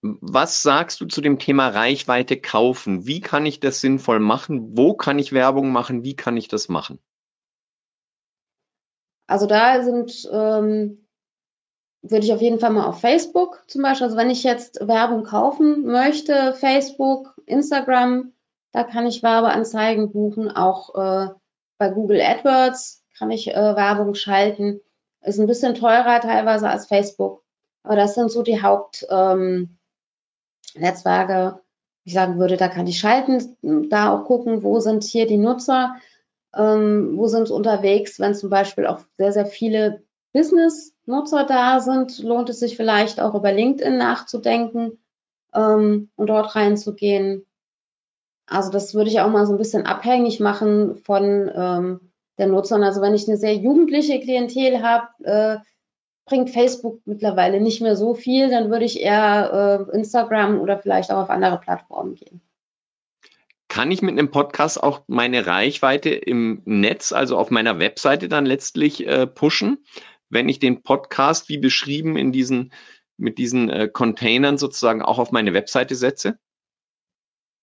Was 0.02 0.62
sagst 0.62 1.00
du 1.00 1.06
zu 1.06 1.20
dem 1.20 1.38
Thema 1.38 1.68
Reichweite 1.68 2.40
kaufen? 2.40 3.06
Wie 3.06 3.20
kann 3.20 3.46
ich 3.46 3.60
das 3.60 3.80
sinnvoll 3.80 4.18
machen? 4.18 4.76
Wo 4.76 4.94
kann 4.94 5.18
ich 5.18 5.32
Werbung 5.32 5.70
machen? 5.70 6.02
Wie 6.02 6.16
kann 6.16 6.36
ich 6.36 6.48
das 6.48 6.68
machen? 6.68 6.98
Also 9.28 9.46
da 9.46 9.82
sind 9.82 10.28
ähm, 10.32 11.06
würde 12.02 12.26
ich 12.26 12.32
auf 12.32 12.42
jeden 12.42 12.58
Fall 12.58 12.70
mal 12.70 12.86
auf 12.86 13.00
Facebook 13.00 13.62
zum 13.68 13.82
Beispiel, 13.82 14.06
also 14.06 14.16
wenn 14.16 14.30
ich 14.30 14.42
jetzt 14.42 14.86
Werbung 14.86 15.22
kaufen 15.22 15.84
möchte, 15.84 16.52
Facebook, 16.54 17.34
Instagram, 17.46 18.32
da 18.72 18.82
kann 18.84 19.06
ich 19.06 19.22
Werbeanzeigen 19.22 20.10
buchen, 20.10 20.50
auch 20.50 20.94
äh, 20.96 21.28
bei 21.78 21.90
Google 21.90 22.20
AdWords 22.20 23.04
kann 23.16 23.30
ich 23.30 23.48
äh, 23.48 23.76
Werbung 23.76 24.14
schalten. 24.14 24.80
Ist 25.22 25.38
ein 25.38 25.46
bisschen 25.46 25.76
teurer 25.76 26.20
teilweise 26.20 26.68
als 26.68 26.86
Facebook, 26.86 27.44
aber 27.84 27.94
das 27.94 28.16
sind 28.16 28.30
so 28.30 28.42
die 28.42 28.60
Hauptnetzwerke, 28.60 29.42
ähm, 29.42 29.78
ich 30.74 32.12
sagen 32.12 32.38
würde, 32.38 32.56
da 32.56 32.68
kann 32.68 32.86
ich 32.86 32.98
schalten, 32.98 33.88
da 33.88 34.12
auch 34.12 34.24
gucken, 34.24 34.62
wo 34.62 34.80
sind 34.80 35.04
hier 35.04 35.26
die 35.26 35.38
Nutzer, 35.38 35.96
ähm, 36.54 37.16
wo 37.16 37.26
sind 37.28 37.50
unterwegs, 37.50 38.18
wenn 38.18 38.34
zum 38.34 38.50
Beispiel 38.50 38.86
auch 38.86 39.00
sehr, 39.16 39.32
sehr 39.32 39.46
viele 39.46 40.02
Business-Nutzer 40.32 41.44
da 41.44 41.80
sind, 41.80 42.18
lohnt 42.22 42.48
es 42.50 42.60
sich 42.60 42.76
vielleicht 42.76 43.20
auch 43.20 43.34
über 43.34 43.52
LinkedIn 43.52 43.96
nachzudenken 43.96 44.98
ähm, 45.54 46.10
und 46.16 46.26
dort 46.28 46.54
reinzugehen. 46.54 47.46
Also 48.46 48.70
das 48.70 48.94
würde 48.94 49.10
ich 49.10 49.20
auch 49.20 49.30
mal 49.30 49.46
so 49.46 49.52
ein 49.52 49.58
bisschen 49.58 49.86
abhängig 49.86 50.40
machen 50.40 50.96
von 50.96 51.50
ähm, 51.54 52.12
der 52.38 52.46
Nutzern. 52.48 52.82
Also 52.82 53.00
wenn 53.00 53.14
ich 53.14 53.28
eine 53.28 53.36
sehr 53.36 53.54
jugendliche 53.54 54.20
Klientel 54.20 54.82
habe, 54.82 55.08
äh, 55.24 55.58
bringt 56.24 56.50
Facebook 56.50 57.00
mittlerweile 57.04 57.60
nicht 57.60 57.80
mehr 57.80 57.96
so 57.96 58.14
viel, 58.14 58.50
dann 58.50 58.70
würde 58.70 58.84
ich 58.84 59.00
eher 59.00 59.88
äh, 59.90 59.96
Instagram 59.96 60.60
oder 60.60 60.78
vielleicht 60.78 61.10
auch 61.10 61.22
auf 61.22 61.30
andere 61.30 61.58
Plattformen 61.58 62.14
gehen. 62.14 62.40
Kann 63.68 63.90
ich 63.90 64.02
mit 64.02 64.12
einem 64.12 64.30
Podcast 64.30 64.82
auch 64.82 65.00
meine 65.06 65.46
Reichweite 65.46 66.10
im 66.10 66.60
Netz, 66.66 67.12
also 67.12 67.38
auf 67.38 67.50
meiner 67.50 67.78
Webseite 67.78 68.28
dann 68.28 68.44
letztlich 68.44 69.06
äh, 69.06 69.26
pushen? 69.26 69.78
wenn 70.32 70.48
ich 70.48 70.58
den 70.58 70.82
Podcast 70.82 71.50
wie 71.50 71.58
beschrieben 71.58 72.16
in 72.16 72.32
diesen, 72.32 72.72
mit 73.18 73.36
diesen 73.36 73.68
äh, 73.68 73.88
Containern 73.88 74.56
sozusagen 74.56 75.02
auch 75.02 75.18
auf 75.18 75.30
meine 75.30 75.52
Webseite 75.52 75.94
setze? 75.94 76.38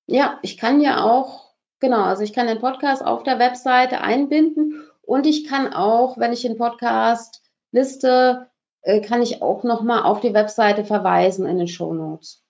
Ja, 0.05 0.39
ich 0.43 0.57
kann 0.57 0.79
ja 0.79 1.03
auch, 1.03 1.55
genau, 1.79 2.03
also 2.03 2.23
ich 2.23 2.31
kann 2.31 2.47
den 2.47 2.59
Podcast 2.59 3.03
auf 3.03 3.23
der 3.23 3.39
Webseite 3.39 4.01
einbinden 4.01 4.87
und 5.01 5.25
ich 5.25 5.47
kann 5.47 5.73
auch, 5.73 6.19
wenn 6.19 6.31
ich 6.31 6.43
den 6.43 6.57
Podcast 6.57 7.41
liste, 7.71 8.47
äh, 8.81 9.01
kann 9.01 9.21
ich 9.21 9.41
auch 9.41 9.63
nochmal 9.63 10.03
auf 10.03 10.21
die 10.21 10.33
Webseite 10.33 10.85
verweisen 10.85 11.45
in 11.45 11.57
den 11.57 11.67
Show 11.67 11.93
Notes. 11.93 12.43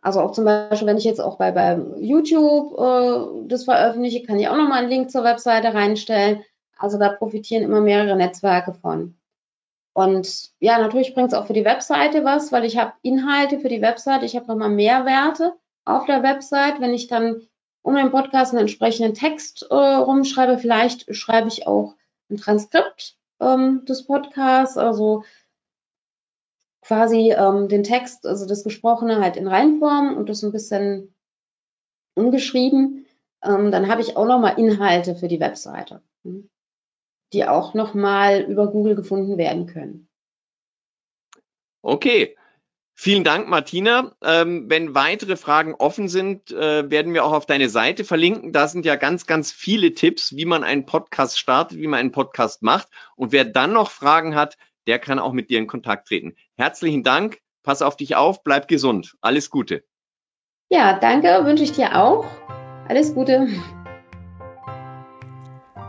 Also 0.00 0.20
auch 0.20 0.32
zum 0.32 0.44
Beispiel, 0.44 0.86
wenn 0.86 0.98
ich 0.98 1.04
jetzt 1.04 1.20
auch 1.20 1.36
bei, 1.36 1.50
bei 1.50 1.80
YouTube 1.98 2.78
äh, 2.78 3.48
das 3.48 3.64
veröffentliche, 3.64 4.22
kann 4.22 4.38
ich 4.38 4.48
auch 4.48 4.56
nochmal 4.56 4.80
einen 4.80 4.90
Link 4.90 5.10
zur 5.10 5.24
Webseite 5.24 5.74
reinstellen. 5.74 6.44
Also 6.78 6.98
da 6.98 7.08
profitieren 7.08 7.64
immer 7.64 7.80
mehrere 7.80 8.16
Netzwerke 8.16 8.72
von. 8.74 9.16
Und 9.94 10.50
ja, 10.60 10.78
natürlich 10.78 11.14
bringt 11.14 11.32
es 11.32 11.34
auch 11.34 11.46
für 11.46 11.54
die 11.54 11.64
Webseite 11.64 12.22
was, 12.24 12.52
weil 12.52 12.64
ich 12.64 12.76
habe 12.76 12.92
Inhalte 13.02 13.58
für 13.58 13.68
die 13.68 13.80
Webseite, 13.80 14.26
ich 14.26 14.36
habe 14.36 14.46
nochmal 14.46 14.68
Mehrwerte 14.68 15.54
auf 15.84 16.04
der 16.04 16.22
Website. 16.22 16.80
Wenn 16.80 16.92
ich 16.92 17.08
dann 17.08 17.40
um 17.82 17.96
den 17.96 18.10
Podcast 18.10 18.52
einen 18.52 18.60
entsprechenden 18.60 19.14
Text 19.14 19.66
äh, 19.70 19.74
rumschreibe, 19.74 20.58
vielleicht 20.58 21.14
schreibe 21.16 21.48
ich 21.48 21.66
auch 21.66 21.94
ein 22.30 22.36
Transkript 22.36 23.16
ähm, 23.40 23.84
des 23.84 24.06
Podcasts, 24.06 24.76
also 24.76 25.24
quasi 26.82 27.32
ähm, 27.32 27.68
den 27.68 27.82
Text, 27.82 28.26
also 28.26 28.46
das 28.46 28.64
Gesprochene 28.64 29.20
halt 29.20 29.36
in 29.36 29.48
Reinform 29.48 30.16
und 30.16 30.28
das 30.28 30.42
ein 30.42 30.52
bisschen 30.52 31.14
umgeschrieben. 32.14 33.06
Ähm, 33.42 33.70
dann 33.70 33.88
habe 33.88 34.00
ich 34.00 34.16
auch 34.16 34.26
nochmal 34.26 34.58
Inhalte 34.58 35.14
für 35.14 35.28
die 35.28 35.40
Webseite. 35.40 36.02
Hm 36.24 36.48
die 37.32 37.44
auch 37.44 37.74
nochmal 37.74 38.42
über 38.42 38.70
Google 38.70 38.94
gefunden 38.94 39.36
werden 39.38 39.66
können. 39.66 40.08
Okay. 41.82 42.36
Vielen 42.98 43.24
Dank, 43.24 43.46
Martina. 43.46 44.16
Ähm, 44.24 44.70
wenn 44.70 44.94
weitere 44.94 45.36
Fragen 45.36 45.74
offen 45.74 46.08
sind, 46.08 46.50
äh, 46.50 46.90
werden 46.90 47.12
wir 47.12 47.26
auch 47.26 47.32
auf 47.32 47.44
deine 47.44 47.68
Seite 47.68 48.04
verlinken. 48.04 48.54
Da 48.54 48.68
sind 48.68 48.86
ja 48.86 48.96
ganz, 48.96 49.26
ganz 49.26 49.52
viele 49.52 49.92
Tipps, 49.92 50.34
wie 50.34 50.46
man 50.46 50.64
einen 50.64 50.86
Podcast 50.86 51.38
startet, 51.38 51.76
wie 51.76 51.88
man 51.88 52.00
einen 52.00 52.10
Podcast 52.10 52.62
macht. 52.62 52.88
Und 53.14 53.32
wer 53.32 53.44
dann 53.44 53.74
noch 53.74 53.90
Fragen 53.90 54.34
hat, 54.34 54.56
der 54.86 54.98
kann 54.98 55.18
auch 55.18 55.34
mit 55.34 55.50
dir 55.50 55.58
in 55.58 55.66
Kontakt 55.66 56.08
treten. 56.08 56.36
Herzlichen 56.56 57.02
Dank. 57.02 57.40
Pass 57.62 57.82
auf 57.82 57.98
dich 57.98 58.16
auf. 58.16 58.42
Bleib 58.42 58.66
gesund. 58.66 59.14
Alles 59.20 59.50
Gute. 59.50 59.84
Ja, 60.70 60.98
danke. 60.98 61.44
Wünsche 61.44 61.64
ich 61.64 61.72
dir 61.72 62.02
auch. 62.02 62.24
Alles 62.88 63.12
Gute. 63.12 63.46